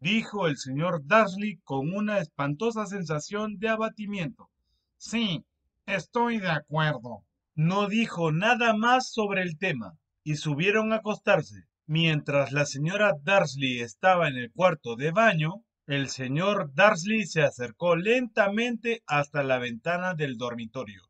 dijo 0.00 0.48
el 0.48 0.56
señor 0.56 1.06
Darsley 1.06 1.58
con 1.62 1.94
una 1.94 2.18
espantosa 2.18 2.86
sensación 2.86 3.58
de 3.58 3.68
abatimiento. 3.68 4.50
Sí, 4.96 5.44
estoy 5.86 6.38
de 6.38 6.50
acuerdo. 6.50 7.24
No 7.54 7.86
dijo 7.86 8.32
nada 8.32 8.74
más 8.74 9.12
sobre 9.12 9.42
el 9.42 9.56
tema 9.56 9.96
y 10.28 10.36
subieron 10.36 10.92
a 10.92 10.96
acostarse. 10.96 11.64
Mientras 11.86 12.52
la 12.52 12.66
señora 12.66 13.14
Darsley 13.22 13.80
estaba 13.80 14.28
en 14.28 14.36
el 14.36 14.52
cuarto 14.52 14.94
de 14.94 15.10
baño, 15.10 15.64
el 15.86 16.10
señor 16.10 16.70
Darsley 16.74 17.24
se 17.24 17.40
acercó 17.40 17.96
lentamente 17.96 19.02
hasta 19.06 19.42
la 19.42 19.56
ventana 19.56 20.12
del 20.12 20.36
dormitorio 20.36 21.00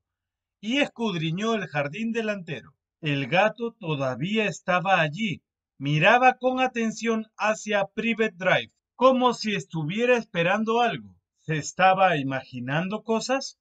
y 0.61 0.79
escudriñó 0.79 1.57
el 1.57 1.67
jardín 1.67 2.13
delantero. 2.13 2.77
El 3.01 3.27
gato 3.27 3.73
todavía 3.73 4.47
estaba 4.47 5.01
allí. 5.01 5.43
Miraba 5.79 6.35
con 6.35 6.61
atención 6.61 7.27
hacia 7.37 7.87
Private 7.87 8.37
Drive, 8.37 8.73
como 8.95 9.35
si 9.35 9.57
estuviera 9.57 10.17
esperando 10.17 10.81
algo. 10.81 11.17
¿Se 11.41 11.57
estaba 11.57 12.17
imaginando 12.19 13.03
cosas? 13.03 13.59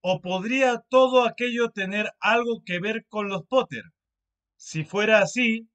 ¿O 0.00 0.22
podría 0.22 0.82
todo 0.88 1.26
aquello 1.26 1.72
tener 1.72 2.10
algo 2.20 2.62
que 2.64 2.80
ver 2.80 3.04
con 3.10 3.28
los 3.28 3.44
Potter? 3.46 3.82
Si 4.60 4.84
fuera 4.84 5.20
así, 5.20 5.68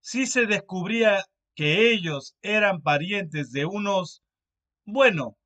si 0.00 0.26
se 0.26 0.46
descubría 0.46 1.24
que 1.54 1.92
ellos 1.92 2.34
eran 2.42 2.82
parientes 2.82 3.52
de 3.52 3.64
unos... 3.64 4.24
Bueno, 4.84 5.38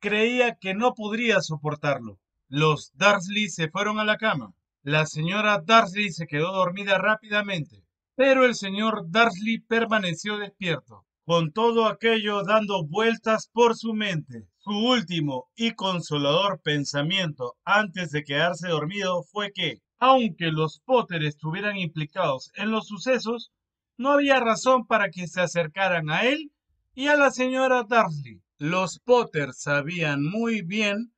creía 0.00 0.56
que 0.56 0.74
no 0.74 0.94
podría 0.94 1.40
soportarlo. 1.40 2.18
Los 2.48 2.90
Darsley 2.94 3.48
se 3.48 3.70
fueron 3.70 4.00
a 4.00 4.04
la 4.04 4.16
cama. 4.16 4.52
La 4.82 5.06
señora 5.06 5.62
Darsley 5.64 6.10
se 6.10 6.26
quedó 6.26 6.52
dormida 6.52 6.98
rápidamente, 6.98 7.84
pero 8.16 8.44
el 8.44 8.56
señor 8.56 9.04
Darsley 9.08 9.58
permaneció 9.58 10.36
despierto, 10.36 11.06
con 11.24 11.52
todo 11.52 11.86
aquello 11.86 12.42
dando 12.42 12.84
vueltas 12.84 13.48
por 13.52 13.76
su 13.76 13.94
mente. 13.94 14.48
Su 14.58 14.72
último 14.72 15.48
y 15.54 15.74
consolador 15.74 16.60
pensamiento 16.60 17.56
antes 17.64 18.10
de 18.10 18.24
quedarse 18.24 18.66
dormido 18.66 19.22
fue 19.22 19.52
que, 19.52 19.80
aunque 19.98 20.46
los 20.46 20.80
Potter 20.80 21.24
estuvieran 21.24 21.76
implicados 21.76 22.50
en 22.56 22.70
los 22.70 22.86
sucesos, 22.86 23.52
no 23.96 24.10
había 24.10 24.40
razón 24.40 24.86
para 24.86 25.10
que 25.10 25.26
se 25.26 25.40
acercaran 25.40 26.10
a 26.10 26.24
él 26.24 26.52
y 26.94 27.08
a 27.08 27.16
la 27.16 27.30
señora 27.30 27.84
Darsley. 27.88 28.42
Los 28.58 28.98
Potter 28.98 29.52
sabían 29.52 30.22
muy 30.22 30.62
bien 30.62 31.12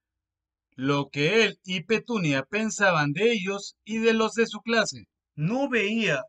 lo 0.74 1.08
que 1.10 1.44
él 1.44 1.58
y 1.64 1.82
Petunia 1.82 2.44
pensaban 2.44 3.12
de 3.12 3.32
ellos 3.32 3.76
y 3.84 3.98
de 3.98 4.14
los 4.14 4.34
de 4.34 4.46
su 4.46 4.60
clase. 4.60 5.08
No 5.34 5.68
veía 5.68 6.22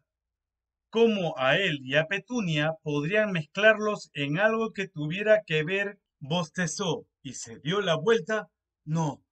cómo 0.89 1.35
a 1.37 1.57
él 1.57 1.79
y 1.83 1.95
a 1.95 2.07
Petunia 2.07 2.73
podrían 2.81 3.31
mezclarlos 3.31 4.09
en 4.13 4.39
algo 4.39 4.71
que 4.73 4.87
tuviera 4.87 5.43
que 5.45 5.63
ver, 5.63 5.99
bostezó 6.19 7.05
y 7.21 7.33
se 7.33 7.59
dio 7.59 7.81
la 7.81 7.95
vuelta. 7.95 8.47
No, 8.85 9.23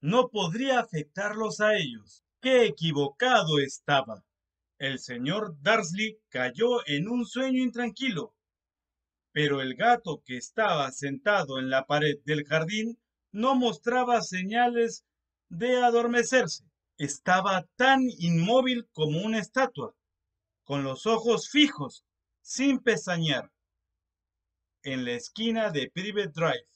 no 0.00 0.28
podría 0.28 0.78
afectarlos 0.78 1.60
a 1.60 1.76
ellos. 1.76 2.24
¡Qué 2.42 2.66
equivocado 2.66 3.60
estaba! 3.60 4.24
El 4.76 4.98
señor 4.98 5.54
Darsley 5.62 6.18
cayó 6.28 6.84
en 6.88 7.08
un 7.08 7.24
sueño 7.24 7.62
intranquilo, 7.62 8.34
pero 9.30 9.62
el 9.62 9.76
gato 9.76 10.24
que 10.26 10.38
estaba 10.38 10.90
sentado 10.90 11.60
en 11.60 11.70
la 11.70 11.86
pared 11.86 12.16
del 12.24 12.44
jardín 12.44 12.98
no 13.30 13.54
mostraba 13.54 14.22
señales 14.22 15.04
de 15.50 15.84
adormecerse. 15.84 16.64
Estaba 16.98 17.64
tan 17.76 18.00
inmóvil 18.18 18.88
como 18.92 19.20
una 19.22 19.38
estatua, 19.38 19.94
con 20.64 20.82
los 20.82 21.06
ojos 21.06 21.48
fijos, 21.48 22.04
sin 22.40 22.80
pesañear, 22.80 23.52
en 24.82 25.04
la 25.04 25.12
esquina 25.12 25.70
de 25.70 25.92
Private 25.94 26.32
Drive. 26.34 26.66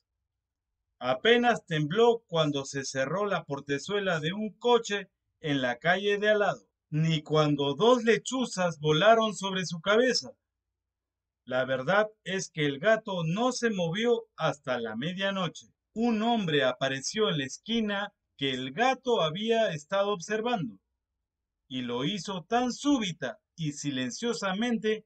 Apenas 1.00 1.66
tembló 1.66 2.22
cuando 2.28 2.64
se 2.64 2.84
cerró 2.84 3.26
la 3.26 3.42
portezuela 3.42 4.20
de 4.20 4.32
un 4.32 4.52
coche 4.60 5.10
en 5.40 5.62
la 5.62 5.78
calle 5.78 6.18
de 6.18 6.30
al 6.30 6.40
lado 6.40 6.66
ni 6.90 7.22
cuando 7.22 7.74
dos 7.74 8.04
lechuzas 8.04 8.78
volaron 8.78 9.34
sobre 9.34 9.66
su 9.66 9.80
cabeza. 9.80 10.30
La 11.44 11.64
verdad 11.64 12.06
es 12.24 12.50
que 12.50 12.66
el 12.66 12.78
gato 12.78 13.24
no 13.24 13.52
se 13.52 13.70
movió 13.70 14.24
hasta 14.36 14.78
la 14.80 14.96
medianoche. 14.96 15.66
Un 15.94 16.22
hombre 16.22 16.64
apareció 16.64 17.28
en 17.28 17.38
la 17.38 17.44
esquina 17.44 18.12
que 18.36 18.50
el 18.50 18.72
gato 18.72 19.22
había 19.22 19.70
estado 19.70 20.10
observando, 20.10 20.78
y 21.68 21.82
lo 21.82 22.04
hizo 22.04 22.44
tan 22.44 22.72
súbita 22.72 23.38
y 23.56 23.72
silenciosamente 23.72 25.04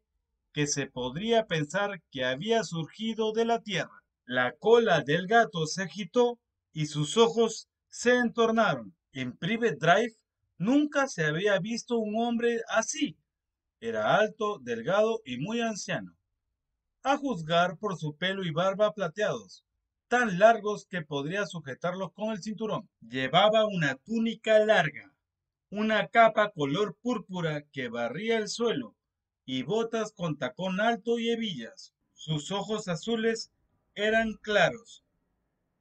que 0.53 0.66
se 0.66 0.87
podría 0.87 1.47
pensar 1.47 2.03
que 2.11 2.25
había 2.25 2.64
surgido 2.64 3.33
de 3.33 3.45
la 3.45 3.61
tierra. 3.61 4.03
La 4.25 4.53
cola 4.57 5.03
del 5.03 5.27
gato 5.27 5.66
se 5.66 5.83
agitó 5.83 6.38
y 6.73 6.87
sus 6.87 7.16
ojos 7.16 7.69
se 7.88 8.16
entornaron. 8.16 8.97
En 9.12 9.37
Private 9.37 9.77
Drive 9.77 10.19
Nunca 10.61 11.09
se 11.09 11.25
había 11.25 11.59
visto 11.59 11.96
un 11.96 12.20
hombre 12.23 12.61
así. 12.68 13.16
Era 13.81 14.16
alto, 14.16 14.59
delgado 14.59 15.23
y 15.25 15.38
muy 15.38 15.62
anciano. 15.62 16.14
A 17.03 17.16
juzgar 17.16 17.79
por 17.79 17.96
su 17.96 18.14
pelo 18.14 18.44
y 18.44 18.51
barba 18.51 18.92
plateados, 18.92 19.64
tan 20.09 20.38
largos 20.38 20.85
que 20.85 21.01
podría 21.01 21.46
sujetarlos 21.46 22.12
con 22.12 22.33
el 22.33 22.42
cinturón. 22.42 22.90
Llevaba 23.01 23.64
una 23.64 23.94
túnica 23.94 24.59
larga, 24.59 25.11
una 25.70 26.09
capa 26.09 26.51
color 26.51 26.94
púrpura 27.01 27.62
que 27.73 27.88
barría 27.88 28.37
el 28.37 28.49
suelo 28.49 28.94
y 29.46 29.62
botas 29.62 30.12
con 30.12 30.37
tacón 30.37 30.79
alto 30.83 31.18
y 31.18 31.31
hebillas. 31.31 31.94
Sus 32.12 32.53
ojos 32.53 32.87
azules 32.87 33.51
eran 33.94 34.35
claros 34.35 35.05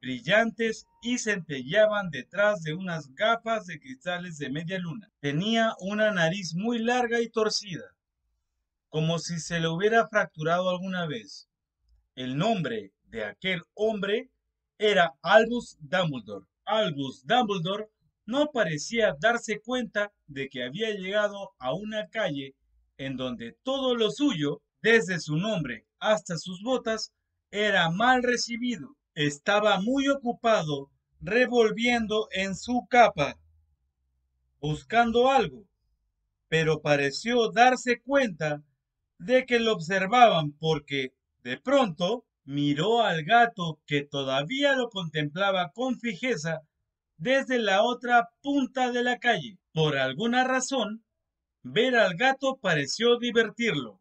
brillantes 0.00 0.86
y 1.02 1.18
centellaban 1.18 2.10
detrás 2.10 2.62
de 2.62 2.74
unas 2.74 3.14
gafas 3.14 3.66
de 3.66 3.80
cristales 3.80 4.38
de 4.38 4.50
media 4.50 4.78
luna. 4.78 5.10
Tenía 5.20 5.74
una 5.80 6.10
nariz 6.10 6.54
muy 6.54 6.78
larga 6.78 7.20
y 7.20 7.30
torcida, 7.30 7.94
como 8.90 9.18
si 9.18 9.40
se 9.40 9.60
le 9.60 9.68
hubiera 9.68 10.06
fracturado 10.08 10.68
alguna 10.68 11.06
vez. 11.06 11.48
El 12.14 12.36
nombre 12.36 12.92
de 13.04 13.24
aquel 13.24 13.62
hombre 13.74 14.30
era 14.78 15.14
Albus 15.22 15.78
Dumbledore. 15.80 16.46
Albus 16.64 17.26
Dumbledore 17.26 17.88
no 18.26 18.50
parecía 18.52 19.16
darse 19.18 19.60
cuenta 19.60 20.12
de 20.26 20.48
que 20.48 20.64
había 20.64 20.90
llegado 20.90 21.52
a 21.58 21.74
una 21.74 22.08
calle 22.08 22.54
en 22.98 23.16
donde 23.16 23.56
todo 23.62 23.94
lo 23.94 24.10
suyo, 24.10 24.62
desde 24.82 25.18
su 25.18 25.36
nombre 25.36 25.86
hasta 25.98 26.36
sus 26.36 26.62
botas, 26.62 27.12
era 27.50 27.90
mal 27.90 28.22
recibido 28.22 28.96
estaba 29.26 29.80
muy 29.80 30.08
ocupado 30.08 30.90
revolviendo 31.20 32.28
en 32.32 32.54
su 32.54 32.86
capa, 32.88 33.38
buscando 34.60 35.30
algo, 35.30 35.64
pero 36.48 36.80
pareció 36.80 37.50
darse 37.50 38.00
cuenta 38.00 38.62
de 39.18 39.44
que 39.44 39.60
lo 39.60 39.72
observaban 39.72 40.52
porque, 40.52 41.12
de 41.42 41.58
pronto, 41.58 42.24
miró 42.44 43.02
al 43.02 43.24
gato 43.24 43.78
que 43.86 44.04
todavía 44.04 44.74
lo 44.74 44.88
contemplaba 44.88 45.70
con 45.72 45.98
fijeza 45.98 46.60
desde 47.18 47.58
la 47.58 47.82
otra 47.82 48.30
punta 48.40 48.90
de 48.90 49.04
la 49.04 49.18
calle. 49.18 49.58
Por 49.72 49.98
alguna 49.98 50.44
razón, 50.44 51.04
ver 51.62 51.96
al 51.96 52.16
gato 52.16 52.56
pareció 52.56 53.18
divertirlo. 53.18 54.00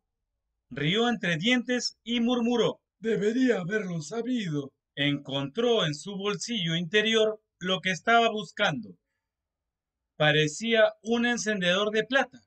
Rió 0.69 1.09
entre 1.09 1.35
dientes 1.37 1.97
y 2.03 2.21
murmuró, 2.21 2.79
Debería 3.01 3.61
haberlo 3.61 4.01
sabido 4.01 4.73
encontró 5.07 5.85
en 5.85 5.95
su 5.95 6.17
bolsillo 6.17 6.75
interior 6.75 7.41
lo 7.57 7.79
que 7.79 7.91
estaba 7.91 8.29
buscando. 8.29 8.89
Parecía 10.17 10.93
un 11.03 11.25
encendedor 11.25 11.91
de 11.91 12.03
plata. 12.03 12.41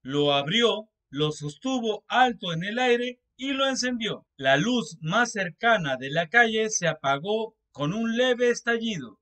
Lo 0.00 0.32
abrió, 0.32 0.88
lo 1.10 1.32
sostuvo 1.32 2.04
alto 2.06 2.52
en 2.52 2.62
el 2.62 2.78
aire 2.78 3.20
y 3.36 3.54
lo 3.54 3.66
encendió. 3.66 4.24
La 4.36 4.56
luz 4.56 4.98
más 5.00 5.32
cercana 5.32 5.96
de 5.96 6.10
la 6.10 6.28
calle 6.28 6.70
se 6.70 6.86
apagó 6.86 7.56
con 7.72 7.92
un 7.92 8.16
leve 8.16 8.50
estallido. 8.50 9.18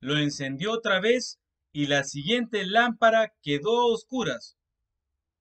Lo 0.00 0.18
encendió 0.18 0.72
otra 0.72 1.00
vez 1.00 1.38
y 1.72 1.86
la 1.86 2.04
siguiente 2.04 2.66
lámpara 2.66 3.32
quedó 3.42 3.80
a 3.80 3.94
oscuras. 3.94 4.58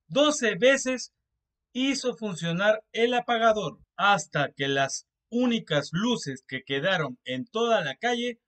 Doce 0.08 0.56
veces 0.56 1.12
hizo 1.74 2.16
funcionar 2.16 2.82
el 2.94 3.14
apagador 3.14 3.80
hasta 3.98 4.54
que 4.54 4.70
las 4.70 5.09
únicas 5.30 5.90
luces 5.92 6.44
que 6.48 6.64
quedaron 6.64 7.20
en 7.24 7.46
toda 7.46 7.82
la 7.82 7.96
calle 7.96 8.40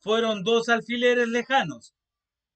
fueron 0.00 0.44
dos 0.44 0.68
alfileres 0.68 1.28
lejanos, 1.28 1.94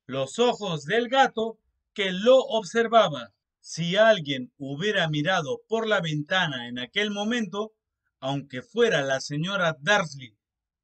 los 0.06 0.38
ojos 0.38 0.84
del 0.84 1.08
gato 1.08 1.58
que 1.94 2.12
lo 2.12 2.38
observaba. 2.38 3.32
Si 3.60 3.96
alguien 3.96 4.52
hubiera 4.56 5.08
mirado 5.08 5.60
por 5.68 5.86
la 5.86 6.00
ventana 6.00 6.68
en 6.68 6.78
aquel 6.78 7.10
momento, 7.10 7.72
aunque 8.20 8.62
fuera 8.62 9.02
la 9.02 9.20
señora 9.20 9.76
Darsley, 9.80 10.36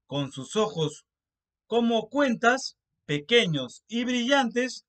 con 0.06 0.32
sus 0.32 0.56
ojos 0.56 1.04
como 1.66 2.08
cuentas, 2.08 2.76
pequeños 3.06 3.82
y 3.88 4.04
brillantes, 4.04 4.84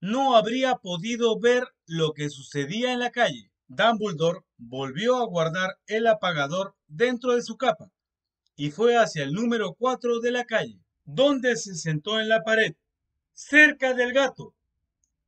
no 0.00 0.36
habría 0.36 0.76
podido 0.76 1.38
ver 1.38 1.64
lo 1.86 2.12
que 2.12 2.28
sucedía 2.28 2.92
en 2.92 2.98
la 2.98 3.10
calle. 3.10 3.50
Dumbledore 3.68 4.40
volvió 4.58 5.16
a 5.16 5.26
guardar 5.26 5.78
el 5.86 6.06
apagador 6.06 6.74
dentro 6.92 7.34
de 7.34 7.42
su 7.42 7.56
capa 7.56 7.90
y 8.56 8.70
fue 8.70 8.96
hacia 8.96 9.24
el 9.24 9.32
número 9.32 9.74
4 9.74 10.20
de 10.20 10.30
la 10.30 10.44
calle, 10.44 10.78
donde 11.04 11.56
se 11.56 11.74
sentó 11.74 12.20
en 12.20 12.28
la 12.28 12.42
pared, 12.42 12.74
cerca 13.32 13.94
del 13.94 14.12
gato. 14.12 14.54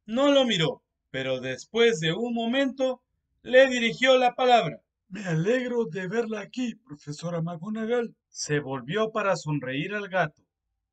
No 0.07 0.31
lo 0.31 0.45
miró, 0.45 0.83
pero 1.11 1.41
después 1.41 2.01
de 2.01 2.13
un 2.13 2.35
momento 2.35 3.03
le 3.43 3.67
dirigió 3.69 4.19
la 4.19 4.35
palabra. 4.35 4.81
Me 5.09 5.25
alegro 5.25 5.87
de 5.87 6.07
verla 6.07 6.41
aquí, 6.41 6.75
profesora 6.75 7.41
McGonagall. 7.41 8.15
Se 8.29 8.61
volvió 8.61 9.11
para 9.11 9.37
sonreír 9.37 9.95
al 9.95 10.09
gato, 10.09 10.43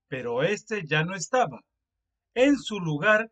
pero 0.07 0.43
éste 0.43 0.83
ya 0.85 1.03
no 1.03 1.15
estaba. 1.15 1.61
En 2.33 2.57
su 2.57 2.79
lugar, 2.79 3.29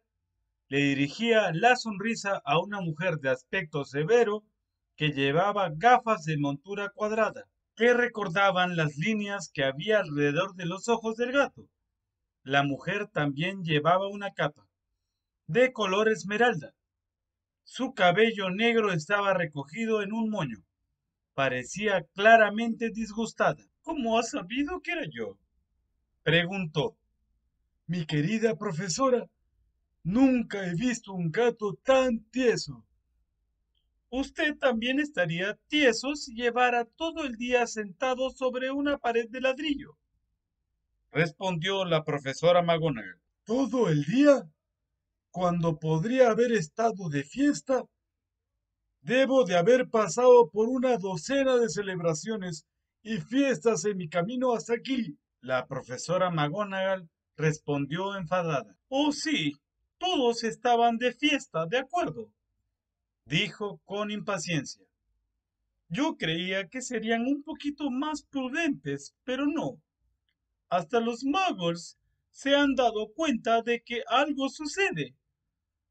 le 0.68 0.80
dirigía 0.80 1.52
la 1.54 1.76
sonrisa 1.76 2.42
a 2.44 2.60
una 2.60 2.82
mujer 2.82 3.18
de 3.18 3.30
aspecto 3.30 3.86
severo 3.86 4.44
que 5.00 5.14
llevaba 5.14 5.70
gafas 5.74 6.26
de 6.26 6.38
montura 6.38 6.90
cuadrada, 6.90 7.46
que 7.78 7.94
recordaban 7.94 8.76
las 8.76 8.98
líneas 8.98 9.50
que 9.54 9.64
había 9.64 10.00
alrededor 10.00 10.56
de 10.56 10.66
los 10.66 10.90
ojos 10.90 11.16
del 11.16 11.32
gato. 11.32 11.70
La 12.44 12.64
mujer 12.64 13.08
también 13.08 13.64
llevaba 13.64 14.10
una 14.10 14.34
capa, 14.34 14.68
de 15.48 15.72
color 15.72 16.10
esmeralda. 16.10 16.74
Su 17.64 17.94
cabello 17.94 18.50
negro 18.50 18.92
estaba 18.92 19.34
recogido 19.34 20.02
en 20.02 20.12
un 20.12 20.30
moño. 20.30 20.66
Parecía 21.34 22.04
claramente 22.14 22.90
disgustada. 22.90 23.64
¿Cómo 23.84 24.20
has 24.20 24.32
sabido 24.32 24.82
que 24.82 24.92
era 24.92 25.06
yo? 25.10 25.38
preguntó. 26.24 26.98
Mi 27.88 28.06
querida 28.06 28.58
profesora, 28.58 29.30
nunca 30.04 30.68
he 30.68 30.76
visto 30.76 31.14
un 31.14 31.32
gato 31.32 31.76
tan 31.86 32.20
tieso. 32.32 32.84
Usted 34.12 34.58
también 34.58 35.00
estaría 35.00 35.56
tieso 35.68 36.16
si 36.16 36.34
llevara 36.34 36.86
todo 36.86 37.26
el 37.26 37.36
día 37.36 37.68
sentado 37.68 38.32
sobre 38.32 38.72
una 38.72 38.98
pared 38.98 39.30
de 39.30 39.40
ladrillo, 39.40 39.98
respondió 41.12 41.86
la 41.86 42.04
profesora 42.04 42.64
McGonagall. 42.64 43.22
¿Todo 43.44 43.88
el 43.88 44.04
día? 44.06 44.50
Cuando 45.30 45.78
podría 45.78 46.32
haber 46.32 46.54
estado 46.54 47.08
de 47.10 47.24
fiesta. 47.24 47.84
Debo 49.02 49.46
de 49.46 49.56
haber 49.56 49.90
pasado 49.90 50.50
por 50.50 50.70
una 50.70 50.98
docena 50.98 51.58
de 51.58 51.70
celebraciones 51.70 52.66
y 53.04 53.18
fiestas 53.18 53.86
en 53.86 53.98
mi 53.98 54.10
camino 54.10 54.54
hasta 54.54 54.74
aquí. 54.74 55.20
La 55.42 55.68
profesora 55.68 56.32
McGonagall 56.32 57.08
respondió 57.38 58.16
enfadada. 58.16 58.76
Oh, 58.88 59.12
sí, 59.12 59.54
todos 60.00 60.44
estaban 60.44 60.98
de 60.98 61.14
fiesta, 61.14 61.68
de 61.68 61.78
acuerdo 61.78 62.32
dijo 63.30 63.80
con 63.86 64.10
impaciencia. 64.10 64.84
Yo 65.88 66.18
creía 66.18 66.68
que 66.68 66.82
serían 66.82 67.28
un 67.28 67.44
poquito 67.44 67.92
más 67.92 68.24
prudentes, 68.24 69.16
pero 69.24 69.46
no. 69.46 69.80
Hasta 70.68 71.00
los 71.00 71.24
muggles 71.24 71.98
se 72.32 72.56
han 72.56 72.76
dado 72.76 73.12
cuenta 73.14 73.62
de 73.62 73.82
que 73.82 74.02
algo 74.08 74.50
sucede. 74.50 75.16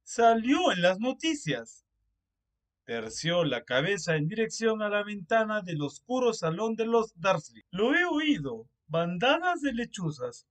Salió 0.02 0.72
en 0.72 0.82
las 0.82 0.98
noticias. 0.98 1.84
Terció 2.84 3.44
la 3.44 3.64
cabeza 3.64 4.16
en 4.16 4.26
dirección 4.26 4.82
a 4.82 4.88
la 4.88 5.04
ventana 5.04 5.60
del 5.62 5.82
oscuro 5.82 6.32
salón 6.32 6.74
de 6.74 6.86
los 6.86 7.12
Dursley. 7.20 7.62
Lo 7.70 7.94
he 7.94 8.04
oído. 8.04 8.68
Bandanas 8.86 9.60
de 9.60 9.74
lechuzas. 9.74 10.46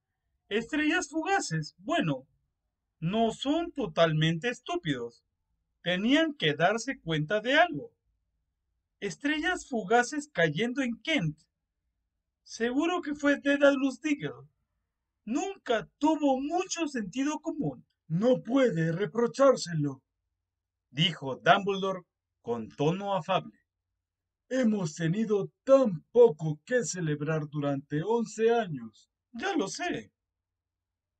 Estrellas 0.47 1.09
fugaces. 1.09 1.75
Bueno, 1.79 2.27
no 2.99 3.31
son 3.31 3.71
totalmente 3.71 4.49
estúpidos 4.49 5.23
tenían 5.87 6.33
que 6.33 6.53
darse 6.53 6.99
cuenta 6.99 7.39
de 7.39 7.53
algo. 7.53 7.93
Estrellas 8.99 9.69
fugaces 9.69 10.29
cayendo 10.33 10.81
en 10.81 10.99
Kent. 11.01 11.39
Seguro 12.43 13.01
que 13.01 13.15
fue 13.15 13.39
Dedalus 13.39 14.01
Diggle. 14.01 14.49
Nunca 15.23 15.87
tuvo 15.97 16.41
mucho 16.41 16.89
sentido 16.89 17.39
común. 17.39 17.85
No 18.09 18.43
puede 18.43 18.91
reprochárselo, 18.91 20.01
dijo 20.89 21.37
Dumbledore 21.37 22.01
con 22.41 22.67
tono 22.67 23.15
afable. 23.15 23.57
Hemos 24.49 24.93
tenido 24.93 25.49
tan 25.63 26.03
poco 26.11 26.59
que 26.65 26.83
celebrar 26.83 27.47
durante 27.47 28.03
once 28.03 28.51
años. 28.51 29.09
Ya 29.31 29.55
lo 29.55 29.69
sé, 29.69 30.11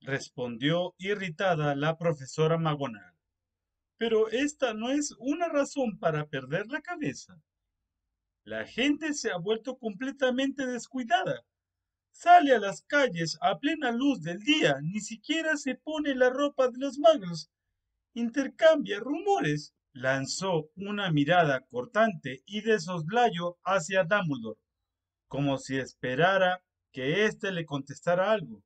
respondió 0.02 0.94
irritada 0.98 1.74
la 1.74 1.98
profesora 1.98 2.58
McGonagall. 2.58 3.17
Pero 3.98 4.30
esta 4.30 4.74
no 4.74 4.92
es 4.92 5.16
una 5.20 5.48
razón 5.50 5.98
para 5.98 6.28
perder 6.28 6.68
la 6.68 6.82
cabeza. 6.82 7.40
La 8.44 8.66
gente 8.66 9.14
se 9.14 9.32
ha 9.32 9.38
vuelto 9.38 9.78
completamente 9.78 10.66
descuidada. 10.66 11.44
Sale 12.12 12.56
a 12.56 12.60
las 12.60 12.82
calles 12.84 13.38
a 13.42 13.60
plena 13.60 13.92
luz 13.92 14.22
del 14.22 14.40
día, 14.40 14.80
ni 14.82 15.02
siquiera 15.02 15.58
se 15.58 15.76
pone 15.76 16.16
la 16.16 16.30
ropa 16.30 16.70
de 16.70 16.80
los 16.80 16.98
magos. 16.98 17.50
Intercambia 18.14 19.00
rumores. 19.00 19.74
Lanzó 19.94 20.70
una 20.76 21.12
mirada 21.12 21.62
cortante 21.62 22.44
y 22.46 22.62
de 22.62 22.80
soslayo 22.80 23.58
hacia 23.64 24.04
Dumbledore, 24.04 24.60
como 25.28 25.58
si 25.58 25.78
esperara 25.78 26.62
que 26.92 27.26
éste 27.26 27.52
le 27.52 27.66
contestara 27.66 28.32
algo. 28.32 28.62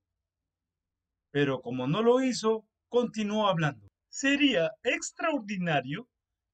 Pero 1.32 1.62
como 1.62 1.88
no 1.88 2.04
lo 2.04 2.22
hizo, 2.22 2.66
continuó 2.90 3.48
hablando. 3.48 3.91
Sería 4.12 4.72
extraordinario 4.84 6.10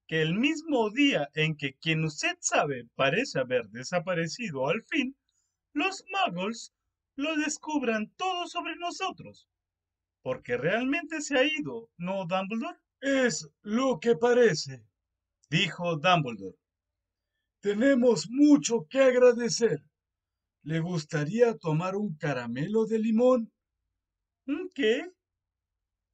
que 0.06 0.22
el 0.22 0.34
mismo 0.34 0.90
día 0.90 1.28
en 1.34 1.56
que 1.56 1.74
quien 1.74 2.04
usted 2.04 2.36
sabe 2.38 2.88
parece 2.94 3.40
haber 3.40 3.68
desaparecido 3.70 4.68
al 4.68 4.84
fin, 4.84 5.16
los 5.72 6.04
muggles 6.08 6.72
lo 7.16 7.34
descubran 7.36 8.12
todo 8.16 8.46
sobre 8.46 8.76
nosotros. 8.76 9.48
Porque 10.22 10.56
realmente 10.56 11.20
se 11.20 11.36
ha 11.36 11.42
ido, 11.42 11.90
¿no, 11.96 12.26
Dumbledore? 12.26 12.78
Es 13.00 13.48
lo 13.62 13.98
que 13.98 14.14
parece, 14.14 14.84
dijo 15.50 15.96
Dumbledore. 15.96 16.56
Tenemos 17.60 18.30
mucho 18.30 18.86
que 18.88 19.00
agradecer. 19.00 19.82
¿Le 20.62 20.78
gustaría 20.78 21.58
tomar 21.58 21.96
un 21.96 22.16
caramelo 22.16 22.86
de 22.86 23.00
limón? 23.00 23.52
¿Un 24.46 24.70
qué? 24.72 25.10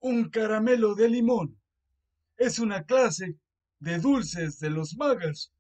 Un 0.05 0.29
caramelo 0.29 0.95
de 0.95 1.09
limón. 1.09 1.59
Es 2.37 2.59
una 2.59 2.85
clase 2.85 3.39
de 3.79 3.99
dulces 3.99 4.59
de 4.59 4.69
los 4.69 4.95
muggles 4.99 5.51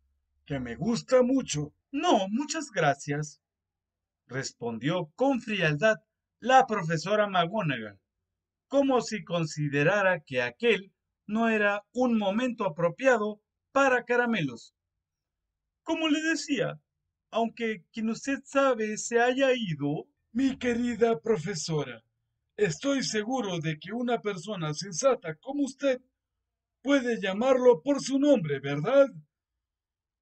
que 0.44 0.60
me 0.60 0.76
gusta 0.76 1.22
mucho. 1.22 1.72
No, 1.90 2.28
muchas 2.28 2.70
gracias, 2.70 3.40
respondió 4.26 5.10
con 5.16 5.40
frialdad 5.40 5.96
la 6.40 6.66
profesora 6.66 7.26
McGonagall, 7.26 7.98
como 8.68 9.00
si 9.00 9.24
considerara 9.24 10.20
que 10.20 10.42
aquel 10.42 10.92
no 11.26 11.48
era 11.48 11.82
un 11.94 12.18
momento 12.18 12.66
apropiado 12.66 13.40
para 13.72 14.04
caramelos. 14.04 14.74
Como 15.84 16.08
le 16.08 16.20
decía, 16.20 16.78
aunque 17.30 17.86
quien 17.94 18.10
usted 18.10 18.40
sabe 18.44 18.98
se 18.98 19.20
haya 19.20 19.54
ido, 19.54 20.06
mi 20.32 20.58
querida 20.58 21.18
profesora, 21.18 22.04
Estoy 22.56 23.02
seguro 23.02 23.58
de 23.58 23.78
que 23.80 23.92
una 23.92 24.20
persona 24.20 24.72
sensata 24.74 25.34
como 25.34 25.64
usted 25.64 26.00
puede 26.82 27.20
llamarlo 27.20 27.82
por 27.82 28.00
su 28.00 28.20
nombre, 28.20 28.60
¿verdad? 28.60 29.08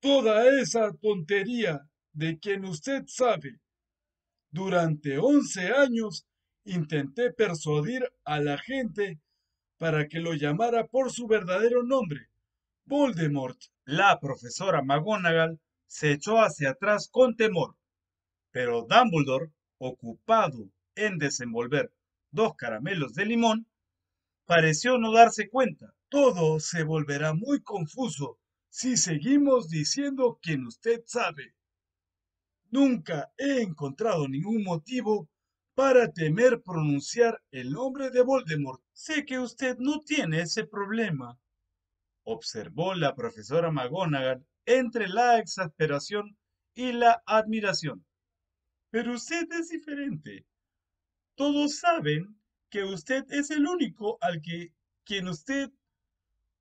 Toda 0.01 0.49
esa 0.59 0.93
tontería 0.95 1.81
de 2.13 2.39
quien 2.39 2.65
usted 2.65 3.05
sabe. 3.07 3.61
Durante 4.51 5.19
once 5.19 5.73
años 5.73 6.27
intenté 6.65 7.33
persuadir 7.33 8.11
a 8.25 8.41
la 8.41 8.57
gente 8.57 9.21
para 9.77 10.09
que 10.09 10.21
lo 10.21 10.33
llamara 10.33 10.87
por 10.87 11.13
su 11.13 11.27
verdadero 11.27 11.83
nombre, 11.83 12.29
Voldemort. 12.87 13.59
La 13.85 14.19
profesora 14.21 14.81
McGonagall 14.83 15.61
se 15.87 16.13
echó 16.13 16.39
hacia 16.39 16.71
atrás 16.71 17.09
con 17.11 17.37
temor. 17.37 17.77
Pero 18.53 18.87
Dumbledore, 18.89 19.53
ocupado 19.79 20.71
en 20.95 21.19
desenvolver 21.19 21.93
dos 22.33 22.55
caramelos 22.57 23.15
de 23.15 23.27
limón, 23.27 23.67
pareció 24.47 24.99
no 24.99 25.13
darse 25.13 25.49
cuenta. 25.49 25.95
Todo 26.09 26.59
se 26.61 26.83
volverá 26.83 27.35
muy 27.35 27.63
confuso 27.63 28.39
si 28.69 28.97
seguimos 28.97 29.69
diciendo 29.69 30.39
quien 30.43 30.67
usted 30.67 31.03
sabe. 31.07 31.55
Nunca 32.71 33.31
he 33.37 33.63
encontrado 33.63 34.27
ningún 34.29 34.65
motivo 34.65 35.29
para 35.75 36.11
temer 36.13 36.63
pronunciar 36.63 37.41
el 37.51 37.71
nombre 37.71 38.11
de 38.11 38.23
Voldemort. 38.23 38.83
Sé 38.93 39.25
que 39.25 39.39
usted 39.39 39.77
no 39.79 40.01
tiene 40.01 40.41
ese 40.41 40.67
problema, 40.67 41.39
observó 42.25 42.95
la 42.95 43.15
profesora 43.15 43.71
McGonagall 43.71 44.47
entre 44.67 45.09
la 45.09 45.39
exasperación 45.39 46.37
y 46.75 46.93
la 46.93 47.23
admiración. 47.27 48.05
Pero 48.91 49.15
usted 49.15 49.47
es 49.53 49.69
diferente. 49.69 50.47
Todos 51.35 51.79
saben 51.79 52.39
que 52.69 52.85
usted 52.85 53.25
es 53.31 53.51
el 53.51 53.67
único 53.67 54.19
al 54.21 54.41
que 54.43 54.73
quien 55.05 55.29
usted... 55.29 55.71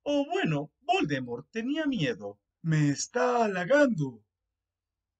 O 0.02 0.26
bueno, 0.26 0.72
Voldemort 0.80 1.48
tenía 1.50 1.86
miedo. 1.86 2.40
Me 2.62 2.90
está 2.90 3.44
halagando, 3.44 4.24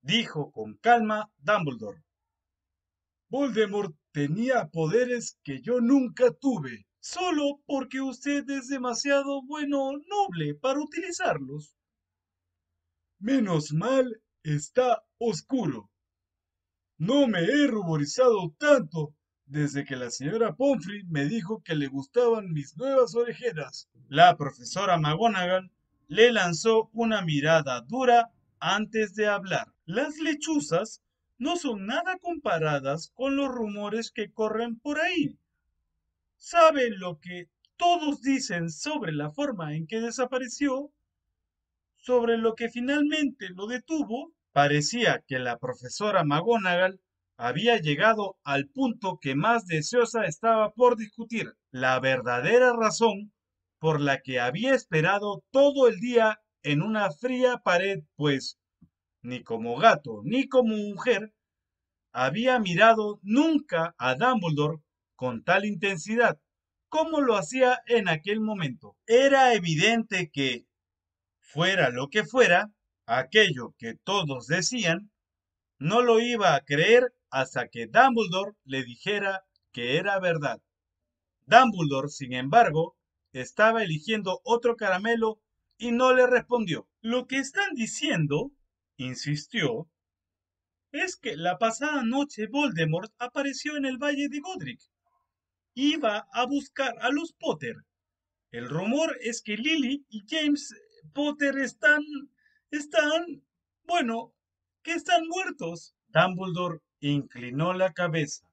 dijo 0.00 0.50
con 0.50 0.74
calma 0.78 1.30
Dumbledore. 1.38 2.02
Voldemort 3.28 3.94
tenía 4.10 4.68
poderes 4.68 5.38
que 5.44 5.60
yo 5.60 5.80
nunca 5.80 6.32
tuve. 6.32 6.86
Solo 7.00 7.60
porque 7.66 8.00
usted 8.00 8.48
es 8.50 8.68
demasiado 8.68 9.42
bueno 9.42 9.92
noble 10.06 10.54
para 10.54 10.80
utilizarlos. 10.80 11.76
Menos 13.18 13.72
mal 13.72 14.22
está 14.42 15.04
oscuro. 15.18 15.90
No 16.98 17.26
me 17.26 17.40
he 17.40 17.66
ruborizado 17.66 18.54
tanto 18.58 19.14
desde 19.52 19.84
que 19.84 19.96
la 19.96 20.10
señora 20.10 20.56
Pomfrey 20.56 21.04
me 21.04 21.26
dijo 21.26 21.62
que 21.62 21.74
le 21.74 21.86
gustaban 21.86 22.52
mis 22.52 22.76
nuevas 22.76 23.14
orejeras. 23.14 23.88
La 24.08 24.36
profesora 24.36 24.98
McGonagall 24.98 25.70
le 26.08 26.32
lanzó 26.32 26.90
una 26.92 27.22
mirada 27.22 27.82
dura 27.82 28.32
antes 28.58 29.14
de 29.14 29.28
hablar. 29.28 29.72
Las 29.84 30.18
lechuzas 30.18 31.02
no 31.38 31.56
son 31.56 31.86
nada 31.86 32.18
comparadas 32.18 33.12
con 33.14 33.36
los 33.36 33.48
rumores 33.48 34.10
que 34.10 34.32
corren 34.32 34.80
por 34.80 34.98
ahí. 34.98 35.38
¿Saben 36.38 36.98
lo 36.98 37.20
que 37.20 37.48
todos 37.76 38.22
dicen 38.22 38.70
sobre 38.70 39.12
la 39.12 39.30
forma 39.30 39.74
en 39.74 39.86
que 39.86 40.00
desapareció? 40.00 40.90
sobre 42.02 42.36
lo 42.36 42.56
que 42.56 42.68
finalmente 42.68 43.48
lo 43.50 43.68
detuvo, 43.68 44.32
parecía 44.50 45.22
que 45.24 45.38
la 45.38 45.58
profesora 45.58 46.24
McGonagall 46.24 47.00
había 47.36 47.78
llegado 47.78 48.36
al 48.44 48.68
punto 48.68 49.18
que 49.20 49.34
más 49.34 49.66
deseosa 49.66 50.26
estaba 50.26 50.72
por 50.72 50.96
discutir, 50.96 51.54
la 51.70 51.98
verdadera 52.00 52.72
razón 52.72 53.32
por 53.78 54.00
la 54.00 54.20
que 54.20 54.40
había 54.40 54.74
esperado 54.74 55.42
todo 55.50 55.88
el 55.88 55.98
día 55.98 56.40
en 56.62 56.82
una 56.82 57.10
fría 57.10 57.58
pared, 57.58 58.00
pues 58.16 58.58
ni 59.22 59.42
como 59.42 59.76
gato 59.76 60.20
ni 60.24 60.48
como 60.48 60.76
mujer 60.76 61.32
había 62.12 62.58
mirado 62.58 63.20
nunca 63.22 63.94
a 63.98 64.14
Dumbledore 64.14 64.82
con 65.16 65.42
tal 65.44 65.64
intensidad 65.64 66.38
como 66.92 67.22
lo 67.22 67.36
hacía 67.36 67.80
en 67.86 68.06
aquel 68.06 68.40
momento. 68.40 68.98
Era 69.06 69.54
evidente 69.54 70.30
que, 70.30 70.66
fuera 71.38 71.88
lo 71.88 72.08
que 72.08 72.22
fuera, 72.22 72.70
aquello 73.06 73.74
que 73.78 73.94
todos 73.94 74.46
decían, 74.46 75.10
no 75.78 76.02
lo 76.02 76.20
iba 76.20 76.54
a 76.54 76.60
creer 76.60 77.14
hasta 77.32 77.68
que 77.68 77.86
Dumbledore 77.86 78.52
le 78.64 78.84
dijera 78.84 79.46
que 79.72 79.96
era 79.96 80.20
verdad. 80.20 80.60
Dumbledore, 81.46 82.08
sin 82.08 82.34
embargo, 82.34 82.94
estaba 83.32 83.82
eligiendo 83.82 84.42
otro 84.44 84.76
caramelo 84.76 85.40
y 85.78 85.92
no 85.92 86.12
le 86.12 86.26
respondió. 86.26 86.86
Lo 87.00 87.26
que 87.26 87.38
están 87.38 87.74
diciendo, 87.74 88.52
insistió, 88.98 89.88
es 90.92 91.16
que 91.16 91.38
la 91.38 91.56
pasada 91.56 92.04
noche 92.04 92.48
Voldemort 92.48 93.10
apareció 93.18 93.78
en 93.78 93.86
el 93.86 93.96
Valle 93.96 94.28
de 94.28 94.40
Godric. 94.40 94.80
Iba 95.72 96.28
a 96.32 96.44
buscar 96.44 96.94
a 97.00 97.08
los 97.08 97.32
Potter. 97.32 97.76
El 98.50 98.68
rumor 98.68 99.16
es 99.22 99.40
que 99.40 99.56
Lily 99.56 100.04
y 100.10 100.22
James 100.28 100.74
Potter 101.14 101.56
están, 101.58 102.02
están, 102.70 103.42
bueno, 103.84 104.34
que 104.82 104.92
están 104.92 105.26
muertos. 105.26 105.94
Dumbledore 106.08 106.82
inclinó 107.08 107.72
la 107.72 107.92
cabeza. 107.92 108.44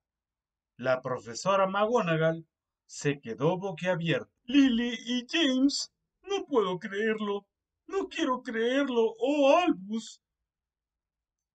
La 0.78 1.02
profesora 1.02 1.68
McGonagall 1.68 2.46
se 2.86 3.20
quedó 3.20 3.58
boquiabierta. 3.58 4.32
Lily 4.44 4.98
y 5.06 5.26
James, 5.30 5.92
no 6.24 6.46
puedo 6.46 6.78
creerlo. 6.80 7.46
No 7.88 8.08
quiero 8.08 8.44
creerlo, 8.44 9.16
oh 9.20 9.58
Albus. 9.58 10.22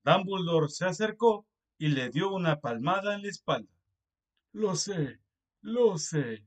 Dumbledore 0.04 0.68
se 0.68 0.87
acercó 0.87 1.46
y 1.78 1.88
le 1.88 2.11
dio 2.11 2.33
una 2.33 2.61
palmada 2.61 3.14
en 3.14 3.22
la 3.22 3.28
espalda. 3.28 3.72
Lo 4.52 4.74
sé, 4.74 5.20
lo 5.61 5.96
sé 5.98 6.46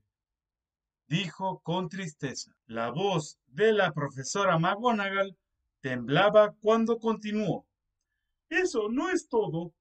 dijo 1.08 1.60
con 1.60 1.88
tristeza. 1.88 2.54
La 2.66 2.90
voz 2.90 3.38
de 3.46 3.72
la 3.72 3.92
profesora 3.92 4.58
McGonagall 4.58 5.36
temblaba 5.80 6.54
cuando 6.60 6.98
continuó. 6.98 7.66
Eso 8.48 8.88
no 8.90 9.10
es 9.10 9.28
todo. 9.28 9.72